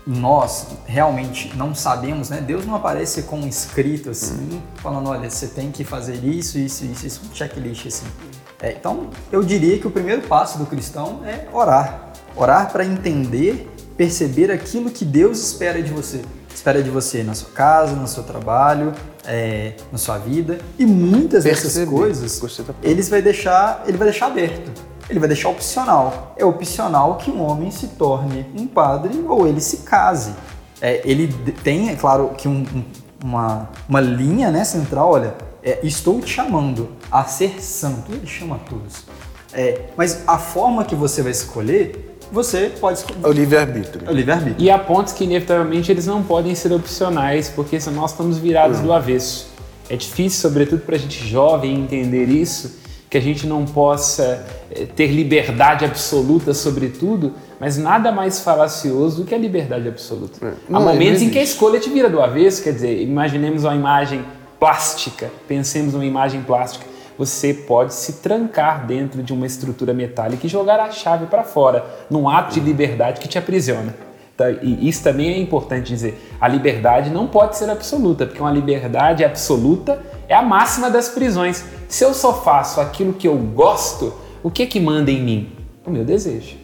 nós 0.05 0.67
realmente 0.85 1.51
não 1.55 1.73
sabemos, 1.73 2.29
né? 2.29 2.39
Deus 2.39 2.65
não 2.65 2.75
aparece 2.75 3.23
com 3.23 3.37
um 3.39 3.47
escrito 3.47 4.11
assim, 4.11 4.61
falando, 4.75 5.09
olha, 5.09 5.29
você 5.29 5.47
tem 5.47 5.71
que 5.71 5.83
fazer 5.83 6.23
isso, 6.23 6.59
isso, 6.59 6.85
isso, 6.85 7.05
isso, 7.07 7.21
um 7.31 7.33
checklist 7.35 7.87
assim. 7.87 8.05
É, 8.61 8.71
então, 8.71 9.09
eu 9.31 9.41
diria 9.43 9.77
que 9.79 9.87
o 9.87 9.91
primeiro 9.91 10.21
passo 10.23 10.57
do 10.59 10.65
cristão 10.65 11.21
é 11.25 11.47
orar. 11.51 12.11
Orar 12.35 12.71
para 12.71 12.85
entender, 12.85 13.67
perceber 13.97 14.51
aquilo 14.51 14.89
que 14.89 15.05
Deus 15.05 15.39
espera 15.41 15.81
de 15.81 15.91
você. 15.91 16.21
Espera 16.53 16.81
de 16.81 16.89
você 16.89 17.21
na 17.23 17.33
sua 17.33 17.49
casa, 17.49 17.95
no 17.95 18.07
seu 18.07 18.23
trabalho, 18.23 18.93
é, 19.25 19.73
na 19.91 19.97
sua 19.97 20.17
vida. 20.17 20.57
E 20.79 20.85
muitas 20.85 21.43
dessas 21.43 21.73
Perceber. 21.73 21.91
coisas 21.91 22.39
da 22.39 22.63
palavra. 22.63 22.75
eles 22.81 23.09
vai 23.09 23.21
deixar, 23.21 23.83
ele 23.85 23.97
vai 23.97 24.07
deixar 24.09 24.27
aberto. 24.27 24.71
Ele 25.09 25.19
vai 25.19 25.27
deixar 25.27 25.49
opcional. 25.49 26.33
É 26.37 26.45
opcional 26.45 27.17
que 27.17 27.29
um 27.29 27.41
homem 27.43 27.69
se 27.71 27.87
torne 27.89 28.45
um 28.57 28.65
padre 28.67 29.23
ou 29.27 29.45
ele 29.47 29.59
se 29.61 29.77
case. 29.77 30.33
É, 30.81 31.01
ele 31.03 31.27
tem, 31.63 31.89
é 31.89 31.95
claro, 31.95 32.29
que 32.37 32.47
um- 32.47 32.65
um- 32.73 32.83
uma, 33.23 33.69
uma 33.87 33.99
linha 34.01 34.49
né, 34.51 34.63
central, 34.63 35.11
olha, 35.11 35.33
é, 35.63 35.79
estou 35.83 36.21
te 36.21 36.29
chamando 36.29 36.89
a 37.11 37.23
ser 37.25 37.61
santo. 37.61 38.11
Ele 38.11 38.25
chama 38.27 38.59
todos. 38.69 39.03
É, 39.53 39.89
mas 39.97 40.21
a 40.27 40.37
forma 40.37 40.83
que 40.85 40.95
você 40.95 41.21
vai 41.21 41.31
escolher, 41.31 42.14
você 42.31 42.71
pode 42.79 42.99
escolher. 42.99 43.19
É 43.23 43.27
o 43.27 43.31
livre-arbítrio. 43.31 44.01
É 44.07 44.11
o 44.11 44.13
livre-arbítrio. 44.13 44.65
E 44.65 44.69
há 44.69 44.77
pontos 44.77 45.13
que, 45.13 45.23
inevitavelmente, 45.23 45.91
eles 45.91 46.05
não 46.05 46.23
podem 46.23 46.53
ser 46.55 46.71
opcionais, 46.71 47.49
porque 47.49 47.79
senão 47.79 48.01
nós 48.01 48.11
estamos 48.11 48.37
virados 48.37 48.79
do 48.79 48.91
avesso. 48.91 49.47
É 49.89 49.95
difícil, 49.95 50.41
sobretudo 50.41 50.81
para 50.81 50.95
a 50.95 50.99
gente 50.99 51.27
jovem, 51.27 51.75
entender 51.75 52.25
isso, 52.25 52.79
que 53.09 53.17
a 53.17 53.21
gente 53.21 53.45
não 53.45 53.65
possa 53.65 54.45
eh, 54.71 54.87
ter 54.95 55.07
liberdade 55.07 55.85
absoluta 55.85 56.53
sobre 56.53 56.89
tudo, 56.89 57.33
mas 57.59 57.77
nada 57.77 58.11
mais 58.11 58.39
falacioso 58.39 59.21
do 59.21 59.27
que 59.27 59.33
a 59.33 59.37
liberdade 59.37 59.87
absoluta. 59.87 60.45
É. 60.45 60.53
Há 60.73 60.79
momentos 60.79 61.21
em 61.21 61.29
que 61.29 61.37
a 61.37 61.43
escolha 61.43 61.79
te 61.79 61.89
vira 61.89 62.09
do 62.09 62.21
avesso, 62.21 62.63
quer 62.63 62.73
dizer, 62.73 63.01
imaginemos 63.01 63.63
uma 63.63 63.75
imagem 63.75 64.25
plástica, 64.59 65.31
pensemos 65.47 65.93
numa 65.93 66.05
imagem 66.05 66.41
plástica. 66.41 66.94
Você 67.17 67.53
pode 67.53 67.93
se 67.93 68.13
trancar 68.13 68.85
dentro 68.85 69.23
de 69.23 69.33
uma 69.33 69.45
estrutura 69.45 69.93
metálica 69.93 70.45
e 70.45 70.49
jogar 70.49 70.79
a 70.79 70.91
chave 70.91 71.27
para 71.27 71.43
fora, 71.43 71.85
num 72.09 72.27
ato 72.27 72.53
de 72.53 72.59
liberdade 72.59 73.21
que 73.21 73.27
te 73.27 73.37
aprisiona. 73.37 73.95
Tá? 74.35 74.51
E 74.51 74.87
isso 74.87 75.01
também 75.01 75.29
é 75.33 75.39
importante 75.39 75.87
dizer. 75.87 76.35
A 76.41 76.47
liberdade 76.47 77.09
não 77.09 77.27
pode 77.27 77.57
ser 77.57 77.69
absoluta, 77.69 78.25
porque 78.25 78.41
uma 78.41 78.51
liberdade 78.51 79.23
absoluta 79.23 80.01
é 80.27 80.35
a 80.35 80.41
máxima 80.41 80.89
das 80.89 81.07
prisões. 81.07 81.63
Se 81.87 82.03
eu 82.03 82.13
só 82.13 82.33
faço 82.33 82.81
aquilo 82.81 83.13
que 83.13 83.27
eu 83.27 83.37
gosto, 83.37 84.13
o 84.43 84.51
que 84.51 84.65
que 84.67 84.79
manda 84.79 85.09
em 85.09 85.21
mim? 85.21 85.51
O 85.85 85.89
meu 85.89 86.03
desejo. 86.03 86.57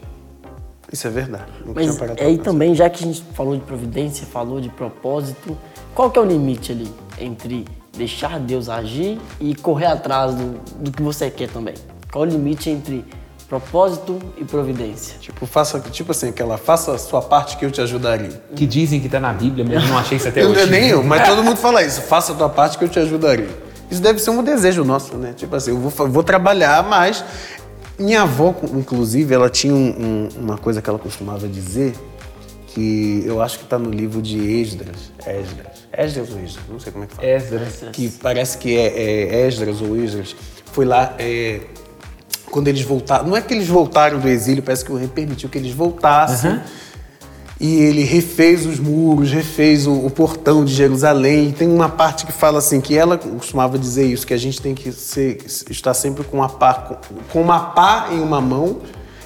Isso 0.92 1.08
é 1.08 1.10
verdade. 1.10 1.46
Não 1.66 1.74
Mas 1.74 2.02
aí 2.20 2.38
também, 2.38 2.76
já 2.76 2.90
que 2.90 3.02
a 3.02 3.08
gente 3.08 3.24
falou 3.34 3.56
de 3.56 3.62
providência, 3.62 4.28
falou 4.28 4.60
de 4.60 4.68
propósito, 4.68 5.58
qual 5.96 6.12
que 6.12 6.20
é 6.20 6.22
o 6.22 6.26
limite 6.26 6.74
ali 6.74 6.92
entre 7.18 7.66
deixar 7.96 8.40
Deus 8.40 8.70
agir 8.70 9.20
e 9.40 9.54
correr 9.56 9.88
atrás 9.88 10.34
do, 10.34 10.60
do 10.80 10.92
que 10.92 11.02
você 11.02 11.30
quer 11.30 11.50
também? 11.50 11.74
Qual 12.12 12.24
o 12.24 12.28
limite 12.28 12.70
entre 12.70 13.06
propósito 13.48 14.18
e 14.38 14.46
providência? 14.46 15.18
Tipo, 15.20 15.46
faça, 15.46 15.80
tipo 15.80 16.12
assim, 16.12 16.30
aquela, 16.30 16.58
faça 16.58 16.94
a 16.94 16.98
sua 16.98 17.22
parte 17.22 17.58
que 17.58 17.66
eu 17.66 17.72
te 17.72 17.82
ajudaria. 17.82 18.42
Que 18.56 18.66
dizem 18.66 19.00
que 19.00 19.08
está 19.08 19.20
na 19.20 19.34
Bíblia, 19.34 19.66
mas 19.68 19.84
eu 19.84 19.90
não 19.90 19.98
achei 19.98 20.18
isso 20.18 20.28
até 20.28 20.46
hoje. 20.46 20.70
nem 20.70 20.88
eu, 20.88 21.04
mas 21.04 21.28
todo 21.28 21.44
mundo 21.44 21.58
fala 21.58 21.84
isso. 21.84 22.02
Faça 22.02 22.32
a 22.34 22.36
tua 22.36 22.50
parte 22.50 22.78
que 22.78 22.84
eu 22.86 22.90
te 22.90 23.00
ajudaria. 23.00 23.50
Isso 23.90 24.02
deve 24.02 24.20
ser 24.20 24.30
um 24.30 24.42
desejo 24.42 24.86
nosso, 24.86 25.16
né? 25.18 25.34
Tipo 25.36 25.56
assim, 25.56 25.72
eu 25.72 25.78
vou, 25.78 26.08
vou 26.08 26.24
trabalhar, 26.24 26.82
mas 26.84 27.26
minha 28.00 28.22
avó, 28.22 28.56
inclusive, 28.74 29.34
ela 29.34 29.50
tinha 29.50 29.74
um- 29.74 29.90
um- 29.90 30.30
uma 30.44 30.58
coisa 30.58 30.82
que 30.82 30.90
ela 30.90 30.98
costumava 30.98 31.46
dizer 31.48 31.94
que 32.68 33.22
eu 33.26 33.42
acho 33.42 33.58
que 33.58 33.66
está 33.66 33.78
no 33.78 33.90
livro 33.92 34.22
de 34.22 34.38
Esdras. 34.40 35.12
Esdras. 35.28 35.71
Esdras 35.94 36.30
ou 36.32 36.40
Esdras? 36.40 36.66
Não 36.70 36.80
sei 36.80 36.92
como 36.92 37.04
é 37.04 37.08
que 37.08 37.16
fala. 37.16 37.28
Esdras. 37.28 37.84
que 37.92 38.10
parece 38.10 38.58
que 38.58 38.78
é, 38.78 38.88
é 38.88 39.48
Esdras 39.48 39.82
ou 39.82 39.98
Esdras, 39.98 40.36
foi 40.72 40.86
lá 40.86 41.16
é, 41.20 41.62
quando 42.50 42.68
eles 42.68 42.82
voltaram. 42.82 43.28
Não 43.28 43.38
é 43.38 43.42
que 43.42 43.54
eles 43.54 43.68
voltaram 43.68 44.20
do 44.20 44.28
exílio, 44.28 44.62
parece 44.62 44.86
que 44.86 44.92
o 44.92 44.96
rei 44.96 45.08
permitiu 45.08 45.50
que 45.50 45.58
eles 45.58 45.74
voltassem. 45.74 46.62
E 47.60 47.76
ele 47.76 48.04
refez 48.04 48.66
os 48.66 48.80
muros, 48.80 49.32
refez 49.32 49.86
o, 49.86 49.94
o 49.94 50.10
portão 50.10 50.66
de 50.66 50.74
Jerusalém. 50.74 51.50
E 51.50 51.52
tem 51.52 51.68
uma 51.68 51.90
parte 51.90 52.26
que 52.26 52.32
fala 52.32 52.58
assim, 52.58 52.82
que 52.82 52.98
ela 52.98 53.20
costumava 53.20 53.78
dizer 53.78 54.06
isso, 54.06 54.26
que 54.26 54.34
a 54.34 54.38
gente 54.38 54.60
tem 54.60 54.74
que 54.74 54.92
ser, 54.92 55.46
estar 55.70 55.94
sempre 55.94 56.24
com 56.24 56.38
uma 56.38 56.50
pá, 56.50 56.74
com, 56.74 56.96
com 57.32 57.40
uma 57.40 57.60
pá 57.60 58.08
em 58.12 58.20
uma 58.20 58.42
mão 58.42 58.82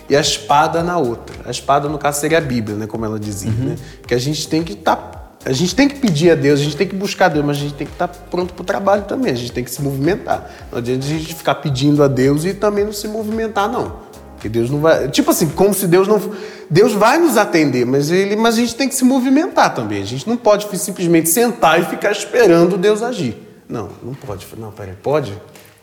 e 0.10 0.17
a 0.17 0.19
espada 0.19 0.84
na 0.84 0.97
outra. 0.97 1.36
A 1.45 1.51
espada, 1.51 1.88
no 1.88 1.97
caso, 1.97 2.19
seria 2.19 2.38
a 2.39 2.41
Bíblia, 2.41 2.75
né? 2.75 2.88
Como 2.88 3.06
ela 3.06 3.17
dizia, 3.17 3.51
né? 3.51 3.78
Que 4.06 4.13
a 4.13 4.19
gente 4.19 4.47
tem 4.49 4.63
que 4.63 4.73
estar. 4.73 5.14
A 5.45 5.51
gente 5.51 5.75
tem 5.75 5.88
que 5.88 5.99
pedir 5.99 6.31
a 6.31 6.36
Deus, 6.36 6.60
a 6.60 6.63
gente 6.63 6.75
tem 6.75 6.88
que 6.88 6.95
buscar 6.95 7.29
Deus, 7.29 7.45
mas 7.45 7.58
a 7.58 7.60
gente 7.60 7.75
tem 7.75 7.86
que 7.86 7.93
estar 7.93 8.08
pronto 8.08 8.51
para 8.53 8.63
o 8.63 8.65
trabalho 8.65 9.03
também, 9.03 9.31
a 9.31 9.36
gente 9.36 9.51
tem 9.51 9.63
que 9.63 9.69
se 9.69 9.79
movimentar. 9.79 10.49
Não 10.71 10.79
adianta 10.79 11.05
a 11.05 11.08
gente 11.08 11.36
ficar 11.36 11.55
pedindo 11.55 12.03
a 12.03 12.08
Deus 12.08 12.45
e 12.45 12.53
também 12.55 12.84
não 12.84 12.91
se 12.91 13.08
movimentar, 13.08 13.69
não. 13.69 13.97
Porque 14.34 14.49
Deus 14.49 14.71
não 14.71 14.79
vai. 14.79 15.08
Tipo 15.10 15.29
assim, 15.29 15.47
como 15.49 15.71
se 15.71 15.86
Deus 15.86 16.08
não. 16.08 16.19
Deus 16.67 16.93
vai 16.93 17.19
nos 17.19 17.38
atender, 17.38 17.86
mas, 17.86 18.10
ele, 18.10 18.36
mas 18.36 18.55
a 18.55 18.58
gente 18.58 18.75
tem 18.75 18.89
que 18.89 18.95
se 18.95 19.05
movimentar 19.05 19.75
também. 19.75 20.01
A 20.01 20.05
gente 20.05 20.27
não 20.27 20.36
pode 20.36 20.67
simplesmente 20.79 21.29
sentar 21.29 21.79
e 21.79 21.86
ficar 21.86 22.12
esperando 22.12 22.75
Deus 22.75 23.03
agir. 23.03 23.38
Não, 23.69 23.89
não 24.01 24.15
pode. 24.15 24.47
Não, 24.58 24.71
peraí, 24.71 24.95
pode? 24.95 25.31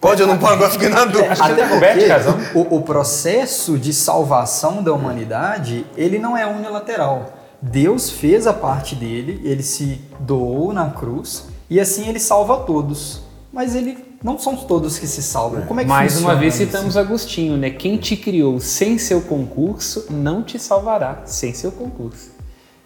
Pode 0.01 0.23
ou 0.23 0.29
não 0.29 0.39
pode? 0.39 0.55
Agora 0.55 0.71
fiquei 0.71 0.89
na 0.89 1.05
dúvida. 1.05 1.35
Até 1.39 1.65
Roberto 1.65 2.35
porque 2.53 2.59
o, 2.59 2.79
o 2.79 2.83
processo 2.83 3.79
de 3.79 3.93
salvação 3.93 4.83
da 4.83 4.93
humanidade, 4.93 5.87
ele 5.97 6.19
não 6.19 6.37
é 6.37 6.45
unilateral. 6.45 7.42
Deus 7.63 8.11
fez 8.11 8.49
a 8.49 8.53
parte 8.53 8.97
dele, 8.97 9.41
ele 9.45 9.63
se 9.63 10.01
doou 10.19 10.73
na 10.73 10.91
cruz 10.91 11.47
e 11.71 11.79
assim 11.79 12.09
ele 12.09 12.19
salva 12.19 12.59
todos. 12.59 13.23
Mas 13.53 13.77
ele 13.77 13.97
não 14.21 14.37
são 14.37 14.57
todos 14.57 14.99
que 14.99 15.07
se 15.07 15.23
salvam. 15.23 15.63
Como 15.63 15.79
é 15.79 15.85
que 15.85 15.89
Mais 15.89 16.19
uma 16.19 16.35
vez 16.35 16.55
isso? 16.55 16.65
citamos 16.65 16.97
Agostinho, 16.97 17.57
né? 17.57 17.71
Quem 17.71 17.99
te 17.99 18.17
criou 18.17 18.59
sem 18.59 18.99
seu 18.99 19.21
concurso 19.21 20.07
não 20.11 20.43
te 20.43 20.59
salvará 20.59 21.23
sem 21.25 21.55
seu 21.55 21.71
concurso. 21.71 22.33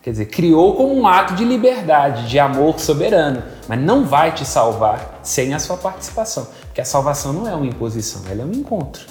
Quer 0.02 0.10
dizer, 0.10 0.26
criou 0.26 0.76
como 0.76 0.94
um 0.94 1.06
ato 1.06 1.34
de 1.34 1.44
liberdade, 1.44 2.28
de 2.28 2.38
amor 2.38 2.78
soberano, 2.78 3.42
mas 3.66 3.80
não 3.80 4.04
vai 4.04 4.32
te 4.32 4.44
salvar 4.44 5.20
sem 5.22 5.54
a 5.54 5.58
sua 5.58 5.76
participação. 5.76 6.46
Porque 6.66 6.80
a 6.80 6.84
salvação 6.84 7.32
não 7.32 7.48
é 7.48 7.54
uma 7.54 7.66
imposição, 7.66 8.22
ela 8.30 8.42
é 8.42 8.44
um 8.44 8.52
encontro. 8.52 9.04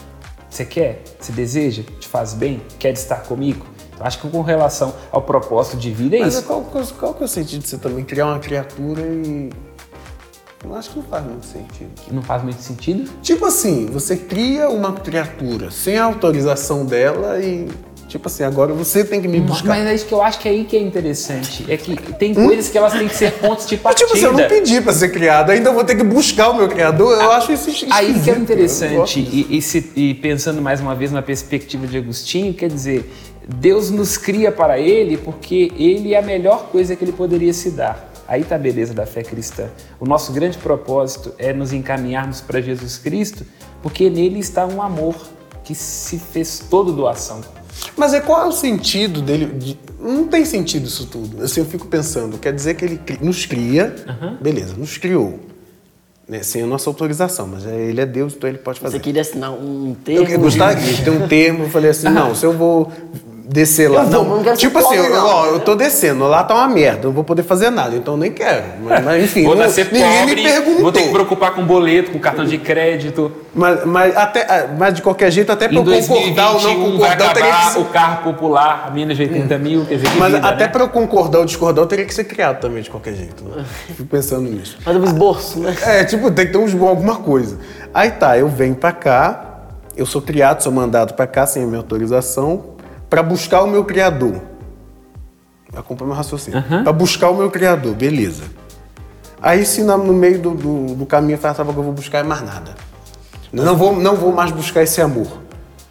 Você 0.50 0.64
quer? 0.64 1.02
Você 1.20 1.34
deseja? 1.34 1.84
Te 2.00 2.08
faz 2.08 2.34
bem? 2.34 2.62
Quer 2.80 2.94
estar 2.94 3.24
comigo? 3.24 3.66
Acho 4.00 4.20
que 4.20 4.30
com 4.30 4.42
relação 4.42 4.94
ao 5.12 5.22
propósito 5.22 5.78
de 5.78 5.92
vida 5.92 6.18
é 6.18 6.20
Mas 6.20 6.34
isso. 6.36 6.44
qual, 6.44 6.62
qual, 6.62 6.84
qual 7.00 7.14
que 7.14 7.24
é 7.24 7.26
o 7.26 7.30
sentido 7.30 7.62
de 7.64 7.70
você 7.70 7.78
também 7.78 8.04
criar 8.04 8.26
uma 8.28 8.40
criatura 8.40 9.02
e. 9.02 9.50
Eu 10.64 10.74
acho 10.76 10.90
que 10.90 10.96
não 10.98 11.06
faz 11.06 11.24
muito 11.26 11.46
sentido. 11.46 11.92
Não 12.12 12.22
faz 12.24 12.44
muito 12.44 12.62
sentido? 12.62 13.10
Tipo 13.22 13.46
assim, 13.46 13.86
você 13.86 14.18
cria 14.18 14.68
uma 14.70 14.94
criatura 14.94 15.70
sem 15.70 15.98
a 15.98 16.06
autorização 16.06 16.86
dela 16.86 17.40
e. 17.40 17.68
Tipo 18.08 18.28
assim, 18.28 18.44
agora 18.44 18.72
você 18.72 19.04
tem 19.04 19.20
que 19.22 19.28
me 19.28 19.40
buscar. 19.42 19.68
Mas 19.70 19.86
é 19.88 19.94
isso 19.96 20.06
que 20.06 20.14
eu 20.14 20.22
acho 20.22 20.40
que 20.40 20.48
é 20.48 20.52
aí 20.52 20.64
que 20.64 20.78
é 20.78 20.80
interessante. 20.80 21.66
É 21.68 21.76
que 21.76 21.96
tem 22.14 22.34
coisas 22.34 22.70
que 22.70 22.78
elas 22.78 22.94
têm 22.94 23.08
que 23.08 23.16
ser 23.16 23.32
pontos 23.34 23.66
de 23.66 23.76
Mas, 23.76 23.82
partida. 23.84 24.06
tipo 24.08 24.18
assim, 24.18 24.26
eu 24.26 24.32
não 24.34 24.48
pedi 24.48 24.80
pra 24.80 24.94
ser 24.94 25.10
criado, 25.10 25.50
ainda 25.50 25.72
vou 25.72 25.84
ter 25.84 25.96
que 25.96 26.04
buscar 26.04 26.50
o 26.50 26.56
meu 26.56 26.68
criador. 26.70 27.20
Eu 27.22 27.32
acho 27.32 27.52
isso 27.52 27.68
esquisito. 27.70 27.92
Aí 27.94 28.14
que 28.22 28.30
é 28.30 28.38
interessante, 28.38 29.20
e, 29.20 29.58
e 29.58 29.62
se- 29.62 29.92
e 29.96 30.14
pensando 30.14 30.62
mais 30.62 30.80
uma 30.80 30.94
vez 30.96 31.12
na 31.12 31.22
perspectiva 31.22 31.88
de 31.88 31.98
Agostinho, 31.98 32.54
quer 32.54 32.70
dizer, 32.70 33.12
Deus 33.48 33.90
nos 33.92 34.18
cria 34.18 34.52
para 34.52 34.80
Ele 34.80 35.18
porque 35.18 35.72
Ele 35.78 36.14
é 36.14 36.20
a 36.20 36.22
melhor 36.22 36.68
coisa 36.72 36.96
que 36.96 37.04
Ele 37.04 37.12
poderia 37.12 37.54
se 37.54 37.72
dar. 37.72 38.12
Aí 38.28 38.42
está 38.42 38.56
a 38.56 38.60
beleza 38.60 38.94
da 38.94 39.06
fé 39.06 39.22
cristã. 39.22 39.68
O 40.00 40.06
nosso 40.06 40.32
grande 40.32 40.58
propósito 40.58 41.32
é 41.38 41.54
nos 41.54 41.72
encaminharmos 41.72 42.42
para 42.42 42.60
Jesus 42.60 42.98
Cristo, 42.98 43.46
porque 43.84 44.10
nele 44.10 44.40
está 44.40 44.66
um 44.66 44.82
amor 44.82 45.16
que 45.64 45.76
se 45.76 46.18
fez 46.18 46.58
todo 46.70 46.92
doação. 46.92 47.42
Mas 47.96 48.14
é 48.16 48.22
qual 48.22 48.42
é 48.42 48.48
o 48.48 48.52
sentido 48.52 49.22
dele? 49.22 49.46
de- 49.46 49.80
Não 50.00 50.28
tem 50.28 50.44
sentido 50.46 50.88
isso 50.88 51.06
tudo. 51.06 51.44
Assim, 51.44 51.60
eu 51.60 51.66
fico 51.68 51.86
pensando, 51.88 52.38
quer 52.40 52.54
dizer 52.54 52.74
que 52.76 52.86
ele 52.86 53.00
nos 53.22 53.46
cria, 53.46 53.94
beleza, 54.42 54.74
nos 54.76 54.98
criou. 54.98 55.40
Né, 56.28 56.42
sem 56.42 56.64
a 56.64 56.66
nossa 56.66 56.90
autorização, 56.90 57.46
mas 57.46 57.68
é- 57.68 57.76
ele 57.90 58.02
é 58.02 58.06
Deus, 58.08 58.34
então 58.36 58.50
ele 58.50 58.58
pode 58.58 58.80
fazer. 58.80 58.98
Você 58.98 59.04
queria 59.04 59.22
assinar 59.22 59.52
um 59.52 59.90
Eu 59.90 59.96
termo? 60.04 60.26
que 60.26 60.38
gostaria 60.38 60.84
de 60.94 61.04
ter 61.04 61.12
um 61.12 61.28
termo, 61.28 61.66
eu 61.66 61.70
falei 61.70 61.92
assim, 61.92 62.10
não, 62.10 62.34
se 62.34 62.44
eu 62.44 62.52
vou 62.52 62.92
descer 63.48 63.90
lá. 63.90 64.04
Eu 64.04 64.10
não, 64.10 64.24
mas 64.26 64.38
não 64.38 64.44
quero 64.44 64.58
tipo 64.58 64.78
assim, 64.80 64.96
pobre, 64.98 65.12
eu, 65.12 65.16
não. 65.16 65.28
ó, 65.28 65.46
eu 65.48 65.60
tô 65.60 65.76
descendo, 65.76 66.28
lá 66.28 66.44
tá 66.44 66.56
uma 66.56 66.68
merda, 66.68 67.02
eu 67.02 67.06
não 67.06 67.12
vou 67.14 67.24
poder 67.24 67.44
fazer 67.44 67.70
nada, 67.70 67.96
então 67.96 68.16
eu 68.16 68.18
nem 68.20 68.32
quero. 68.32 68.64
Mas, 68.82 69.04
mas, 69.04 69.24
enfim, 69.24 69.44
Vou 69.44 69.56
não- 69.56 69.64
nascer 69.64 69.86
ninguém 69.92 70.20
pobre, 70.20 70.36
me 70.36 70.44
perguntou. 70.44 70.82
vou 70.82 70.92
ter 70.92 71.04
que 71.04 71.10
preocupar 71.10 71.54
com 71.54 71.64
boleto, 71.64 72.12
com 72.12 72.20
cartão 72.20 72.44
de 72.46 72.58
crédito. 72.58 73.32
Mas, 73.54 73.86
mas, 73.86 74.18
até, 74.18 74.42
ah, 74.50 74.68
mas 74.78 74.94
de 74.96 75.02
qualquer 75.02 75.32
jeito, 75.32 75.52
até 75.52 75.68
pra 75.68 75.78
Em 75.78 75.80
eu 75.80 75.86
concordar 75.86 76.48
ou 76.50 76.62
não 76.62 76.62
2021 76.62 76.62
vai 76.62 76.76
concordar, 76.92 77.28
eu 77.28 77.34
teria 77.34 77.44
que 77.44 77.56
acabar 77.56 77.72
ser- 77.72 77.80
o 77.80 77.86
carro 77.86 78.24
popular 78.24 78.86
a 78.88 78.92
menos 78.92 79.16
de 79.16 79.24
80 79.24 79.58
mil, 79.58 79.86
quer 79.86 79.96
dizer, 79.96 80.10
que 80.12 80.18
Mas 80.18 80.34
vida, 80.34 80.48
até 80.48 80.64
né? 80.66 80.68
pra 80.70 80.84
eu 80.84 80.90
concordar 80.90 81.40
ou 81.40 81.46
discordar, 81.46 81.84
eu 81.84 81.88
teria 81.88 82.06
que 82.06 82.14
ser 82.14 82.24
criado 82.26 82.60
também 82.60 82.82
de 82.82 82.90
qualquer 82.90 83.14
jeito. 83.14 83.44
Né? 83.44 83.64
Fico 83.88 84.06
pensando 84.06 84.50
nisso. 84.50 84.78
Fazer 84.82 85.00
um 85.00 85.04
esboço, 85.06 85.60
né? 85.60 85.76
É, 85.84 86.04
tipo, 86.04 86.30
tem 86.32 86.48
que 86.48 86.52
ter 86.52 86.58
uns, 86.58 86.74
alguma 86.74 87.18
coisa. 87.18 87.58
Aí 87.94 88.12
tá, 88.12 88.38
eu 88.38 88.48
venho 88.50 88.76
pra 88.76 88.92
cá, 88.92 89.46
eu 89.96 90.06
sou 90.06 90.22
criado, 90.22 90.62
sou 90.62 90.72
mandado 90.72 91.14
pra 91.14 91.26
cá 91.28 91.46
sem 91.46 91.64
a 91.64 91.66
minha 91.68 91.80
autorização, 91.80 92.75
pra 93.10 93.24
buscar 93.24 93.64
o 93.64 93.68
meu 93.68 93.84
criador. 93.84 94.42
Acompanha 95.76 96.08
meu 96.08 96.16
raciocínio. 96.16 96.64
Pra 96.84 96.94
buscar 96.94 97.30
o 97.30 97.38
meu 97.38 97.52
criador, 97.52 97.94
beleza. 97.94 98.44
Aí 99.42 99.66
se 99.66 99.84
no 99.84 99.98
meio 100.14 100.42
do, 100.42 100.52
do, 100.52 100.96
do 100.96 101.06
caminho 101.06 101.36
eu 101.36 101.38
falo, 101.38 101.56
sabe 101.56 101.70
o 101.70 101.74
que 101.74 101.80
eu 101.80 101.84
vou 101.84 101.94
buscar 101.94 102.20
é 102.20 102.24
mais 102.24 102.42
nada. 102.42 102.76
Não 103.52 103.76
vou, 103.76 103.96
não 103.96 104.16
vou 104.16 104.32
mais 104.32 104.52
buscar 104.52 104.84
esse 104.84 105.02
amor. 105.02 105.42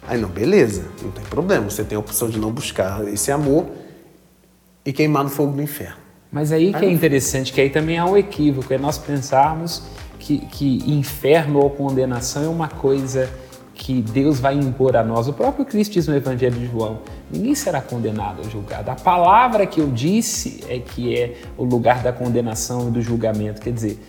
Aí 0.07 0.19
não, 0.19 0.29
beleza, 0.29 0.83
não 1.01 1.11
tem 1.11 1.23
problema. 1.25 1.69
Você 1.69 1.83
tem 1.83 1.95
a 1.95 1.99
opção 1.99 2.29
de 2.29 2.39
não 2.39 2.51
buscar 2.51 3.07
esse 3.07 3.31
amor 3.31 3.65
e 4.85 4.93
queimar 4.93 5.23
no 5.23 5.29
fogo 5.29 5.53
do 5.53 5.61
inferno. 5.61 5.95
Mas 6.31 6.51
aí 6.51 6.73
que 6.73 6.85
é 6.85 6.91
interessante, 6.91 7.53
que 7.53 7.61
aí 7.61 7.69
também 7.69 7.97
há 7.97 8.05
um 8.05 8.17
equívoco, 8.17 8.71
é 8.73 8.77
nós 8.77 8.97
pensarmos 8.97 9.83
que, 10.19 10.39
que 10.39 10.91
inferno 10.91 11.59
ou 11.59 11.69
condenação 11.69 12.43
é 12.43 12.47
uma 12.47 12.67
coisa 12.67 13.29
que 13.75 14.01
Deus 14.01 14.39
vai 14.39 14.55
impor 14.55 14.95
a 14.95 15.03
nós. 15.03 15.27
O 15.27 15.33
próprio 15.33 15.65
Cristo 15.65 15.93
diz 15.93 16.07
no 16.07 16.15
Evangelho 16.15 16.57
de 16.57 16.65
João: 16.67 16.99
ninguém 17.29 17.53
será 17.53 17.81
condenado 17.81 18.39
ou 18.43 18.49
julgado. 18.49 18.89
A 18.89 18.95
palavra 18.95 19.67
que 19.67 19.81
eu 19.81 19.87
disse 19.87 20.63
é 20.69 20.79
que 20.79 21.15
é 21.15 21.35
o 21.57 21.63
lugar 21.63 22.01
da 22.01 22.13
condenação 22.13 22.87
e 22.87 22.91
do 22.91 23.01
julgamento. 23.01 23.61
Quer 23.61 23.73
dizer, 23.73 23.99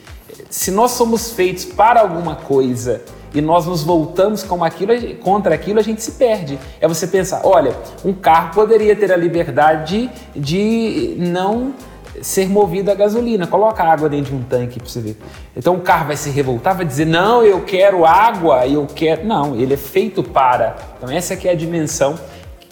se 0.49 0.71
nós 0.71 0.93
somos 0.93 1.33
feitos 1.33 1.65
para 1.65 2.01
alguma 2.01 2.37
coisa 2.37 3.03
e 3.35 3.41
nós 3.41 3.67
nos 3.67 3.83
voltamos 3.83 4.47
aquilo, 4.63 4.93
contra 5.17 5.55
aquilo, 5.55 5.79
a 5.79 5.83
gente 5.83 6.03
se 6.03 6.13
perde. 6.13 6.59
É 6.81 6.89
você 6.89 7.07
pensar, 7.07 7.43
olha, 7.45 7.77
um 8.05 8.13
carro 8.13 8.55
poderia 8.55 8.95
ter 8.95 9.13
a 9.13 9.17
liberdade 9.17 10.09
de 10.35 11.17
não 11.19 11.75
ser 12.23 12.49
movido 12.49 12.91
a 12.91 12.95
gasolina. 12.95 13.47
Coloca 13.47 13.83
água 13.83 14.09
dentro 14.09 14.33
de 14.33 14.37
um 14.37 14.43
tanque 14.43 14.79
para 14.79 14.89
você 14.89 15.01
ver. 15.01 15.17
Então 15.57 15.75
o 15.75 15.81
carro 15.81 16.07
vai 16.09 16.17
se 16.17 16.31
revoltar, 16.31 16.77
vai 16.77 16.85
dizer: 16.85 17.07
"Não, 17.07 17.43
eu 17.43 17.63
quero 17.63 18.05
água, 18.05 18.67
eu 18.67 18.87
quero". 18.87 19.25
Não, 19.27 19.55
ele 19.55 19.75
é 19.75 19.77
feito 19.77 20.23
para. 20.23 20.77
Então 20.97 21.11
essa 21.11 21.35
aqui 21.35 21.49
é 21.49 21.53
a 21.53 21.55
dimensão 21.55 22.19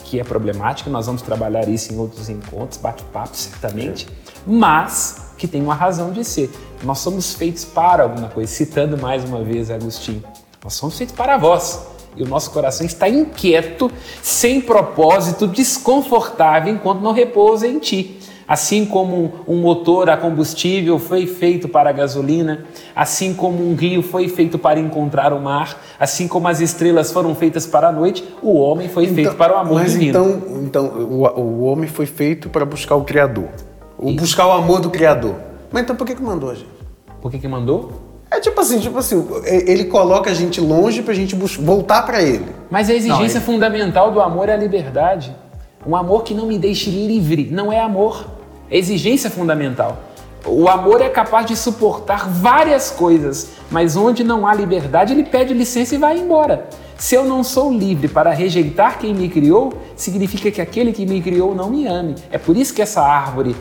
que 0.04 0.20
é 0.20 0.24
problemática. 0.24 0.90
Nós 0.90 1.07
vamos 1.07 1.22
trabalhar 1.22 1.68
isso 1.68 1.92
em 1.92 1.98
outros 1.98 2.28
encontros, 2.28 2.78
bate-papo 2.78 3.37
certamente, 3.37 4.07
mas 4.46 5.33
que 5.37 5.48
tem 5.48 5.62
uma 5.62 5.74
razão 5.74 6.12
de 6.12 6.24
ser. 6.24 6.50
Nós 6.83 6.98
somos 6.98 7.35
feitos 7.35 7.64
para 7.64 8.02
alguma 8.02 8.28
coisa. 8.28 8.50
Citando 8.52 8.96
mais 8.96 9.24
uma 9.24 9.42
vez 9.42 9.70
Agostinho, 9.70 10.22
nós 10.62 10.74
somos 10.74 10.96
feitos 10.96 11.14
para 11.14 11.37
vós. 11.37 11.94
E 12.16 12.22
o 12.22 12.28
nosso 12.28 12.50
coração 12.52 12.87
está 12.87 13.09
inquieto, 13.09 13.90
sem 14.22 14.61
propósito, 14.61 15.48
desconfortável 15.48 16.72
enquanto 16.72 17.00
não 17.00 17.12
repousa 17.12 17.66
em 17.66 17.78
ti. 17.78 18.20
Assim 18.46 18.85
como 18.85 19.33
um 19.48 19.57
motor 19.61 20.11
a 20.11 20.16
combustível 20.16 20.98
foi 20.98 21.26
feito 21.26 21.68
para 21.68 21.90
a 21.90 21.92
gasolina, 21.92 22.64
assim 22.94 23.33
como 23.33 23.66
um 23.66 23.74
rio 23.74 24.02
foi 24.02 24.28
feito 24.28 24.59
para 24.59 24.78
encontrar 24.78 25.33
o 25.33 25.40
mar, 25.40 25.80
assim 25.98 26.28
como 26.28 26.46
as 26.48 26.61
estrelas 26.61 27.11
foram 27.11 27.35
feitas 27.35 27.66
para 27.66 27.88
a 27.88 27.92
noite, 27.92 28.22
o 28.42 28.54
homem 28.59 28.88
foi 28.88 29.04
Então- 29.04 29.14
feito 29.14 29.35
para 29.37 29.54
o 29.54 29.59
amor 29.59 29.80
mas 29.80 29.92
divino. 29.92 30.11
Então, 30.11 30.42
então 30.62 30.85
o, 30.87 31.40
o 31.40 31.64
homem 31.64 31.88
foi 31.88 32.07
feito 32.07 32.48
para 32.50 32.64
buscar 32.66 32.96
o 32.96 33.04
Criador. 33.04 33.48
O, 33.96 34.12
buscar 34.12 34.46
o 34.46 34.52
amor 34.52 34.80
do 34.80 34.90
Criador. 34.90 35.37
Mas 35.72 35.83
então 35.85 35.96
por 35.96 36.07
que, 36.07 36.14
que 36.14 36.22
mandou 36.22 36.50
a 36.50 36.54
gente? 36.54 36.68
Por 37.22 37.30
que 37.30 37.38
que 37.38 37.48
mandou? 37.48 37.92
É 38.30 38.40
tipo 38.40 38.61
assim, 38.61 38.78
tipo 38.80 38.98
assim, 38.98 39.24
ele 39.46 39.85
coloca 39.85 40.30
a 40.30 40.35
gente 40.35 40.61
longe 40.61 41.00
pra 41.02 41.14
gente 41.14 41.35
bus- 41.37 41.57
voltar 41.57 42.02
pra 42.02 42.20
ele. 42.22 42.44
Mas 42.70 42.90
a 42.90 42.94
exigência 42.94 43.38
Não, 43.38 43.46
fundamental 43.46 44.11
do 44.11 44.20
amor 44.20 44.48
é 44.48 44.54
a 44.54 44.57
liberdade. 44.57 45.35
Um 45.87 45.94
amor 45.94 46.24
que 46.24 46.35
não 46.35 46.46
me 46.46 46.59
deixe 46.59 46.90
livre 46.90 47.48
não 47.52 47.72
é 47.72 47.78
amor. 47.80 48.26
É 48.74 48.78
exigência 48.78 49.30
fundamental. 49.30 50.02
O 50.44 50.68
amor 50.68 51.00
é 51.00 51.08
capaz 51.08 51.46
de 51.46 51.56
suportar 51.56 52.28
várias 52.28 52.90
coisas, 52.90 53.50
mas 53.70 53.94
onde 53.96 54.24
não 54.24 54.44
há 54.44 54.52
liberdade, 54.52 55.12
ele 55.12 55.22
pede 55.22 55.54
licença 55.54 55.94
e 55.94 55.98
vai 55.98 56.18
embora. 56.18 56.68
Se 56.98 57.14
eu 57.14 57.24
não 57.24 57.44
sou 57.44 57.72
livre 57.72 58.08
para 58.08 58.32
rejeitar 58.32 58.98
quem 58.98 59.14
me 59.14 59.28
criou, 59.28 59.72
significa 59.94 60.50
que 60.50 60.60
aquele 60.60 60.92
que 60.92 61.06
me 61.06 61.22
criou 61.22 61.54
não 61.54 61.70
me 61.70 61.87
ame. 61.87 62.16
É 62.32 62.37
por 62.37 62.56
isso 62.56 62.74
que 62.74 62.82
essa 62.82 63.00
árvore, 63.00 63.54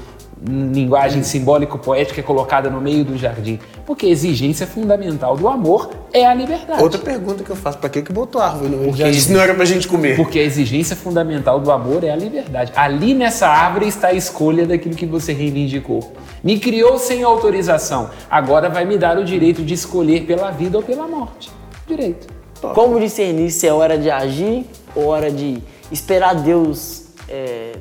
em 0.50 0.72
linguagem 0.72 1.22
simbólico-poética, 1.22 2.20
é 2.20 2.24
colocada 2.24 2.68
no 2.72 2.82
meio 2.82 3.06
do 3.06 3.16
jardim. 3.16 3.60
Porque 3.86 4.08
a 4.08 4.10
exigência 4.10 4.66
fundamental 4.66 5.38
do 5.38 5.48
amor 5.48 5.92
é 6.14 6.26
a 6.26 6.34
liberdade. 6.34 6.82
Outra 6.82 7.00
pergunta 7.00 7.44
que 7.44 7.50
eu 7.50 7.56
faço, 7.56 7.80
pra 7.80 7.90
que 7.90 8.02
que 8.04 8.14
botou 8.14 8.40
árvore 8.40 8.70
no 8.70 8.78
meio? 8.78 8.90
Porque- 8.92 9.10
disse 9.10 9.32
não 9.32 9.42
era 9.42 9.54
pra 9.56 9.66
gente 9.66 9.88
comer. 9.88 10.16
Porque 10.16 10.38
a 10.38 10.44
exigência 10.44 10.96
fundamental 10.96 11.60
do 11.60 11.72
amor 11.72 12.04
é 12.04 12.12
a 12.12 12.16
liberdade. 12.16 12.72
Ali 12.76 13.14
nessa 13.16 13.48
árvore 13.48 13.88
está 13.88 14.10
a 14.10 14.14
escolha 14.14 14.66
daquilo 14.66 14.96
que 14.96 15.08
você 15.08 15.34
reivindicou. 15.34 16.14
Me 16.44 16.60
criou 16.60 17.00
sem 17.00 17.24
autorização. 17.24 18.12
Agora 18.30 18.70
vai 18.70 18.86
me 18.86 18.98
dar 18.98 19.18
o 19.18 19.26
direito 19.26 19.64
de 19.64 19.74
escolher 19.74 20.26
pela 20.26 20.52
vida 20.52 20.78
ou 20.78 20.84
pela 20.84 21.08
morte. 21.08 21.50
Direito. 21.88 22.28
Como 22.76 23.00
discernir 23.00 23.50
se 23.52 23.68
é 23.68 23.74
hora 23.74 23.98
de 23.98 24.10
agir 24.10 24.66
ou 24.96 25.08
hora 25.08 25.30
de 25.32 25.58
esperar 25.92 26.36
Deus 26.36 27.08
é, 27.28 27.74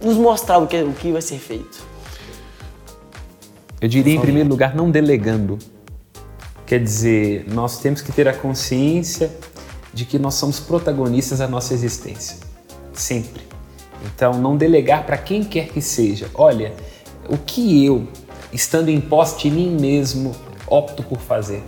nos 0.00 0.16
mostrar 0.16 0.58
o 0.58 0.66
que, 0.66 0.80
o 0.82 0.92
que 0.92 1.10
vai 1.10 1.22
ser 1.22 1.38
feito? 1.38 1.82
Eu 3.80 3.88
diria, 3.88 4.14
em 4.14 4.20
primeiro 4.20 4.48
lugar, 4.48 4.76
não 4.76 4.90
delegando. 4.90 5.58
Quer 6.72 6.82
dizer, 6.82 7.44
nós 7.48 7.80
temos 7.80 8.00
que 8.00 8.10
ter 8.10 8.26
a 8.26 8.32
consciência 8.32 9.30
de 9.92 10.06
que 10.06 10.18
nós 10.18 10.36
somos 10.36 10.58
protagonistas 10.58 11.40
da 11.40 11.46
nossa 11.46 11.74
existência. 11.74 12.38
Sempre. 12.94 13.42
Então, 14.06 14.40
não 14.40 14.56
delegar 14.56 15.04
para 15.04 15.18
quem 15.18 15.44
quer 15.44 15.68
que 15.68 15.82
seja. 15.82 16.30
Olha, 16.32 16.72
o 17.28 17.36
que 17.36 17.84
eu, 17.84 18.08
estando 18.54 18.88
em 18.88 19.02
posse 19.02 19.38
de 19.42 19.50
mim 19.50 19.76
mesmo, 19.78 20.34
opto 20.66 21.02
por 21.02 21.20
fazer? 21.20 21.62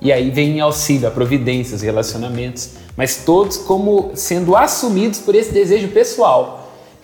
E 0.00 0.12
aí 0.12 0.28
vem 0.28 0.56
em 0.56 0.60
auxílio 0.60 1.06
a 1.06 1.12
providências, 1.12 1.80
relacionamentos, 1.80 2.70
mas 2.96 3.22
todos 3.24 3.58
como 3.58 4.10
sendo 4.16 4.56
assumidos 4.56 5.20
por 5.20 5.36
esse 5.36 5.52
desejo 5.52 5.86
pessoal. 5.86 6.59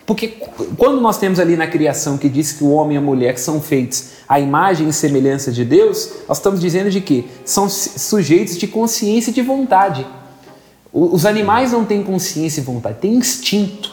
Porque 0.07 0.29
qu- 0.29 0.65
quando 0.77 0.99
nós 1.01 1.17
temos 1.19 1.37
ali 1.39 1.55
na 1.57 1.67
criação 1.67 2.17
que 2.17 2.29
diz 2.29 2.53
que 2.53 2.63
o 2.63 2.71
homem 2.71 2.95
e 2.95 2.97
a 2.97 3.01
mulher 3.01 3.37
são 3.37 3.61
feitos 3.61 4.05
à 4.27 4.39
imagem 4.39 4.87
e 4.87 4.93
semelhança 4.93 5.51
de 5.51 5.63
Deus, 5.65 6.09
nós 6.27 6.37
estamos 6.37 6.59
dizendo 6.61 6.89
de 6.89 7.01
que 7.01 7.27
são 7.45 7.67
su- 7.69 7.99
sujeitos 7.99 8.57
de 8.57 8.67
consciência 8.67 9.31
e 9.31 9.33
de 9.33 9.41
vontade. 9.41 10.07
Os 10.93 11.25
animais 11.25 11.73
não 11.73 11.83
têm 11.85 12.01
consciência 12.01 12.61
e 12.61 12.63
vontade, 12.63 12.99
têm 13.01 13.15
instinto. 13.15 13.91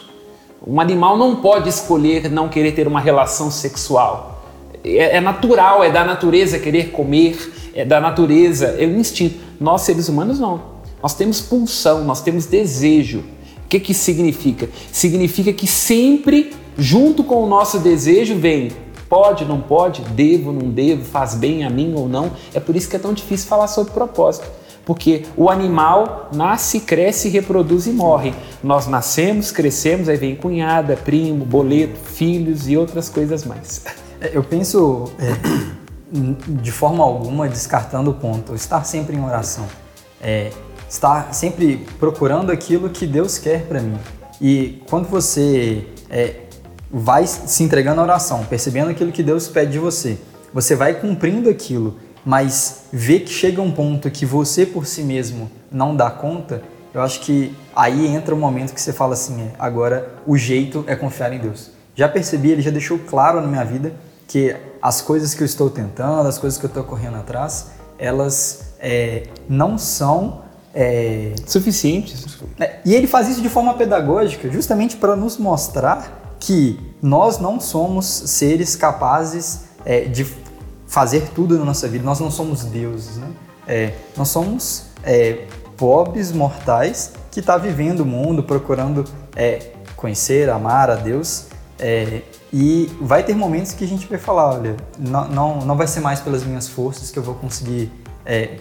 Um 0.66 0.80
animal 0.80 1.18
não 1.18 1.36
pode 1.36 1.68
escolher 1.68 2.30
não 2.30 2.48
querer 2.48 2.72
ter 2.72 2.86
uma 2.86 3.00
relação 3.00 3.50
sexual. 3.50 4.44
É, 4.84 5.16
é 5.16 5.20
natural, 5.20 5.82
é 5.82 5.90
da 5.90 6.04
natureza 6.04 6.58
querer 6.60 6.90
comer, 6.92 7.52
é 7.74 7.84
da 7.84 8.00
natureza, 8.00 8.76
é 8.78 8.86
um 8.86 8.98
instinto. 9.00 9.40
Nós, 9.60 9.82
seres 9.82 10.08
humanos, 10.08 10.38
não. 10.38 10.62
Nós 11.02 11.12
temos 11.14 11.40
pulsão, 11.40 12.04
nós 12.04 12.22
temos 12.22 12.46
desejo. 12.46 13.24
O 13.64 13.68
que, 13.68 13.80
que 13.80 13.94
significa? 13.94 14.68
Significa 14.92 15.52
que 15.52 15.66
sempre, 15.66 16.52
junto 16.76 17.24
com 17.24 17.42
o 17.42 17.48
nosso 17.48 17.78
desejo, 17.78 18.36
vem 18.36 18.70
pode, 19.08 19.44
não 19.44 19.60
pode, 19.60 20.02
devo, 20.02 20.52
não 20.52 20.68
devo, 20.70 21.04
faz 21.04 21.34
bem 21.34 21.64
a 21.64 21.70
mim 21.70 21.94
ou 21.96 22.08
não. 22.08 22.32
É 22.52 22.58
por 22.58 22.74
isso 22.74 22.88
que 22.88 22.96
é 22.96 22.98
tão 22.98 23.12
difícil 23.12 23.48
falar 23.48 23.68
sobre 23.68 23.92
propósito. 23.92 24.46
Porque 24.84 25.22
o 25.36 25.48
animal 25.48 26.28
nasce, 26.34 26.80
cresce, 26.80 27.28
reproduz 27.28 27.86
e 27.86 27.90
morre. 27.90 28.34
Nós 28.62 28.86
nascemos, 28.86 29.50
crescemos, 29.50 30.08
aí 30.08 30.16
vem 30.16 30.34
cunhada, 30.36 30.96
primo, 30.96 31.44
boleto, 31.44 31.96
filhos 31.96 32.68
e 32.68 32.76
outras 32.76 33.08
coisas 33.08 33.44
mais. 33.44 33.82
É, 34.20 34.36
Eu 34.36 34.42
penso, 34.42 35.10
é, 35.18 35.32
de 36.60 36.72
forma 36.72 37.02
alguma, 37.02 37.48
descartando 37.48 38.10
o 38.10 38.14
ponto, 38.14 38.54
estar 38.54 38.84
sempre 38.84 39.16
em 39.16 39.24
oração. 39.24 39.64
É, 40.20 40.50
estar 40.94 41.34
sempre 41.34 41.84
procurando 41.98 42.52
aquilo 42.52 42.88
que 42.88 43.04
Deus 43.04 43.36
quer 43.36 43.66
para 43.66 43.80
mim. 43.80 43.98
E 44.40 44.80
quando 44.88 45.08
você 45.08 45.86
é, 46.08 46.36
vai 46.90 47.26
se 47.26 47.64
entregando 47.64 48.00
à 48.00 48.04
oração, 48.04 48.44
percebendo 48.44 48.90
aquilo 48.90 49.10
que 49.10 49.22
Deus 49.22 49.48
pede 49.48 49.72
de 49.72 49.78
você, 49.80 50.18
você 50.52 50.76
vai 50.76 50.94
cumprindo 50.94 51.50
aquilo, 51.50 51.96
mas 52.24 52.84
vê 52.92 53.18
que 53.18 53.30
chega 53.30 53.60
um 53.60 53.72
ponto 53.72 54.08
que 54.08 54.24
você 54.24 54.64
por 54.64 54.86
si 54.86 55.02
mesmo 55.02 55.50
não 55.70 55.96
dá 55.96 56.10
conta, 56.10 56.62
eu 56.92 57.02
acho 57.02 57.20
que 57.22 57.52
aí 57.74 58.06
entra 58.06 58.32
o 58.32 58.38
momento 58.38 58.72
que 58.72 58.80
você 58.80 58.92
fala 58.92 59.14
assim, 59.14 59.42
é, 59.42 59.50
agora 59.58 60.14
o 60.24 60.38
jeito 60.38 60.84
é 60.86 60.94
confiar 60.94 61.32
em 61.32 61.40
Deus. 61.40 61.72
Já 61.96 62.08
percebi, 62.08 62.52
ele 62.52 62.62
já 62.62 62.70
deixou 62.70 63.00
claro 63.00 63.40
na 63.40 63.48
minha 63.48 63.64
vida 63.64 63.92
que 64.28 64.54
as 64.80 65.02
coisas 65.02 65.34
que 65.34 65.42
eu 65.42 65.46
estou 65.46 65.68
tentando, 65.68 66.28
as 66.28 66.38
coisas 66.38 66.56
que 66.56 66.64
eu 66.64 66.68
estou 66.68 66.84
correndo 66.84 67.16
atrás, 67.16 67.72
elas 67.98 68.74
é, 68.78 69.24
não 69.48 69.76
são 69.76 70.43
é, 70.74 71.34
Suficientes. 71.46 72.38
é, 72.58 72.80
E 72.84 72.94
ele 72.94 73.06
faz 73.06 73.28
isso 73.28 73.40
de 73.40 73.48
forma 73.48 73.74
pedagógica, 73.74 74.50
justamente 74.50 74.96
para 74.96 75.14
nos 75.14 75.38
mostrar 75.38 76.36
que 76.40 76.78
nós 77.00 77.38
não 77.38 77.60
somos 77.60 78.06
seres 78.06 78.76
capazes 78.76 79.60
é, 79.84 80.00
de 80.02 80.26
fazer 80.86 81.30
tudo 81.34 81.58
na 81.58 81.64
nossa 81.64 81.88
vida. 81.88 82.04
Nós 82.04 82.20
não 82.20 82.30
somos 82.30 82.64
deuses, 82.64 83.16
né? 83.16 83.28
É, 83.66 83.94
nós 84.16 84.28
somos 84.28 84.86
é, 85.02 85.46
pobres 85.76 86.32
mortais 86.32 87.12
que 87.30 87.40
está 87.40 87.56
vivendo 87.56 88.00
o 88.00 88.06
mundo, 88.06 88.42
procurando 88.42 89.04
é, 89.34 89.70
conhecer, 89.96 90.50
amar 90.50 90.90
a 90.90 90.96
Deus. 90.96 91.46
é, 91.78 92.22
e 92.56 92.88
vai 93.00 93.24
ter 93.24 93.34
momentos 93.34 93.72
que 93.72 93.82
a 93.82 93.88
gente 93.88 94.06
vai 94.06 94.16
falar, 94.16 94.54
olha, 94.54 94.76
não, 94.96 95.28
não, 95.28 95.58
não 95.66 95.76
vai 95.76 95.88
ser 95.88 95.98
mais 95.98 96.20
pelas 96.20 96.44
minhas 96.44 96.68
forças 96.68 97.10
que 97.10 97.18
eu 97.18 97.22
vou 97.22 97.34
conseguir 97.34 97.90
é, 98.24 98.58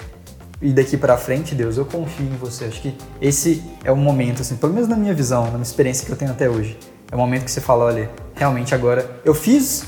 e 0.64 0.72
daqui 0.72 0.96
pra 0.96 1.18
frente, 1.18 1.54
Deus, 1.54 1.78
eu 1.78 1.86
confio 1.86 2.26
em 2.26 2.38
você. 2.38 2.66
Acho 2.66 2.82
que 2.82 2.96
esse 3.22 3.62
é 3.84 3.92
o 3.92 3.98
momento, 3.98 4.42
assim, 4.42 4.56
pelo 4.56 4.74
menos 4.74 4.88
na 4.88 4.96
minha 4.96 5.14
visão, 5.14 5.44
na 5.44 5.52
minha 5.52 5.64
experiência 5.64 6.06
que 6.06 6.12
eu 6.12 6.16
tenho 6.16 6.32
até 6.32 6.50
hoje. 6.50 6.78
É 7.12 7.16
o 7.16 7.20
momento 7.20 7.44
que 7.44 7.52
você 7.52 7.60
fala, 7.60 7.84
olha, 7.84 8.10
realmente 8.34 8.74
agora 8.74 9.20
eu 9.26 9.36
fiz 9.36 9.84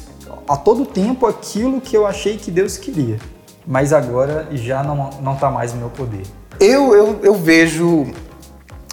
a 0.47 0.57
todo 0.57 0.85
tempo 0.85 1.25
aquilo 1.25 1.79
que 1.79 1.95
eu 1.95 2.05
achei 2.05 2.37
que 2.37 2.51
Deus 2.51 2.77
queria, 2.77 3.17
mas 3.65 3.93
agora 3.93 4.49
já 4.51 4.83
não, 4.83 5.09
não 5.21 5.35
tá 5.35 5.49
mais 5.49 5.73
no 5.73 5.79
meu 5.79 5.89
poder. 5.89 6.23
Eu, 6.59 6.93
eu, 6.93 7.19
eu 7.23 7.35
vejo. 7.35 8.05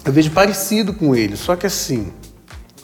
Eu 0.05 0.11
vejo 0.11 0.31
parecido 0.31 0.93
com 0.93 1.13
ele, 1.13 1.35
só 1.35 1.55
que 1.55 1.65
assim. 1.65 2.11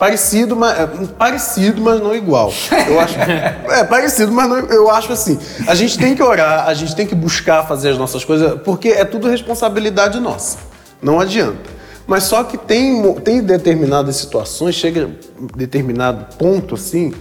Parecido, 0.00 0.56
mas, 0.56 0.80
é, 0.80 0.86
parecido, 1.18 1.82
mas 1.82 2.00
não 2.00 2.14
igual. 2.14 2.50
Eu 2.88 2.98
acho, 2.98 3.18
é 3.20 3.84
parecido, 3.84 4.32
mas 4.32 4.48
não, 4.48 4.56
eu 4.60 4.90
acho 4.90 5.12
assim. 5.12 5.38
A 5.66 5.74
gente 5.74 5.98
tem 5.98 6.16
que 6.16 6.22
orar, 6.22 6.66
a 6.66 6.72
gente 6.72 6.96
tem 6.96 7.06
que 7.06 7.14
buscar 7.14 7.68
fazer 7.68 7.90
as 7.90 7.98
nossas 7.98 8.24
coisas, 8.24 8.58
porque 8.62 8.88
é 8.88 9.04
tudo 9.04 9.28
responsabilidade 9.28 10.18
nossa. 10.18 10.56
Não 11.02 11.20
adianta. 11.20 11.68
Mas 12.06 12.22
só 12.22 12.42
que 12.44 12.56
tem, 12.56 13.12
tem 13.16 13.42
determinadas 13.42 14.16
situações, 14.16 14.74
chega 14.74 15.10
determinado 15.54 16.34
ponto 16.36 16.76
assim, 16.76 17.12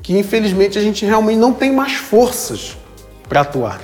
que 0.00 0.16
infelizmente 0.16 0.78
a 0.78 0.82
gente 0.82 1.04
realmente 1.04 1.38
não 1.38 1.52
tem 1.52 1.72
mais 1.72 1.94
forças 1.94 2.76
para 3.28 3.40
atuar. 3.40 3.80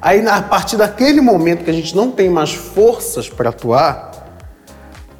Aí, 0.00 0.26
a 0.26 0.40
partir 0.40 0.78
daquele 0.78 1.20
momento 1.20 1.64
que 1.64 1.70
a 1.70 1.74
gente 1.74 1.94
não 1.94 2.10
tem 2.10 2.30
mais 2.30 2.54
forças 2.54 3.28
para 3.28 3.50
atuar, 3.50 4.09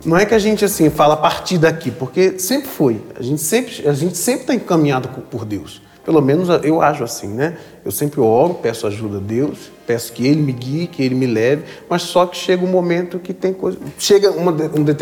não 0.04 0.16
é 0.16 0.24
que 0.24 0.34
a 0.34 0.38
gente 0.38 0.64
assim 0.64 0.88
fala 0.90 1.14
a 1.14 1.16
partir 1.16 1.58
daqui, 1.58 1.90
porque 1.90 2.38
sempre 2.38 2.68
foi. 2.68 3.02
A 3.18 3.22
gente 3.22 3.42
sempre 3.42 3.88
a 3.88 3.92
gente 3.92 4.16
sempre 4.16 4.42
está 4.42 4.54
encaminhado 4.54 5.08
por 5.30 5.44
Deus. 5.44 5.82
Pelo 6.04 6.22
menos 6.22 6.48
eu 6.64 6.80
acho 6.80 7.04
assim, 7.04 7.28
né? 7.28 7.56
Eu 7.84 7.92
sempre 7.92 8.20
oro, 8.20 8.54
peço 8.54 8.86
ajuda 8.86 9.18
a 9.18 9.20
Deus, 9.20 9.70
peço 9.86 10.12
que 10.12 10.26
Ele 10.26 10.40
me 10.40 10.52
guie, 10.52 10.86
que 10.86 11.02
Ele 11.02 11.14
me 11.14 11.26
leve, 11.26 11.64
mas 11.88 12.02
só 12.02 12.24
que 12.24 12.36
chega 12.36 12.64
um 12.64 12.68
momento 12.68 13.18
que 13.18 13.34
tem 13.34 13.52
coisa. 13.52 13.78
Chega 13.98 14.30
uma 14.30 14.50
um 14.50 14.82
de, 14.82 14.96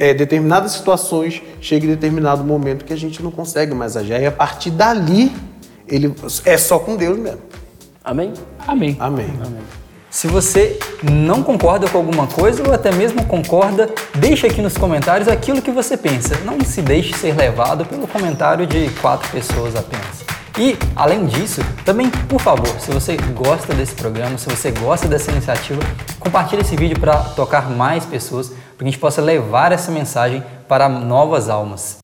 é, 0.00 0.12
determinadas 0.12 0.72
situações, 0.72 1.40
chega 1.60 1.86
em 1.86 1.90
determinado 1.90 2.42
momento 2.42 2.84
que 2.84 2.92
a 2.92 2.96
gente 2.96 3.22
não 3.22 3.30
consegue 3.30 3.72
mais 3.72 3.96
agir. 3.96 4.20
E 4.20 4.26
a 4.26 4.32
partir 4.32 4.70
dali, 4.70 5.32
ele 5.86 6.12
é 6.44 6.58
só 6.58 6.78
com 6.78 6.96
Deus 6.96 7.16
mesmo. 7.18 7.40
Amém? 8.04 8.32
Amém. 8.66 8.96
Amém. 8.98 9.30
Amém. 9.40 9.81
Se 10.12 10.26
você 10.26 10.78
não 11.02 11.42
concorda 11.42 11.88
com 11.88 11.96
alguma 11.96 12.26
coisa 12.26 12.62
ou 12.62 12.74
até 12.74 12.92
mesmo 12.92 13.24
concorda, 13.24 13.88
deixe 14.14 14.46
aqui 14.46 14.60
nos 14.60 14.76
comentários 14.76 15.26
aquilo 15.26 15.62
que 15.62 15.70
você 15.70 15.96
pensa. 15.96 16.36
Não 16.44 16.60
se 16.60 16.82
deixe 16.82 17.16
ser 17.16 17.34
levado 17.34 17.86
pelo 17.86 18.06
comentário 18.06 18.66
de 18.66 18.90
quatro 19.00 19.26
pessoas 19.30 19.74
apenas. 19.74 20.22
E, 20.58 20.76
além 20.94 21.24
disso, 21.24 21.62
também, 21.82 22.10
por 22.10 22.38
favor, 22.38 22.68
se 22.78 22.90
você 22.90 23.16
gosta 23.34 23.72
desse 23.72 23.94
programa, 23.94 24.36
se 24.36 24.50
você 24.50 24.70
gosta 24.70 25.08
dessa 25.08 25.30
iniciativa, 25.30 25.80
compartilhe 26.20 26.60
esse 26.60 26.76
vídeo 26.76 27.00
para 27.00 27.16
tocar 27.16 27.70
mais 27.70 28.04
pessoas, 28.04 28.48
para 28.48 28.78
que 28.80 28.84
a 28.84 28.88
gente 28.88 28.98
possa 28.98 29.22
levar 29.22 29.72
essa 29.72 29.90
mensagem 29.90 30.44
para 30.68 30.90
novas 30.90 31.48
almas. 31.48 32.02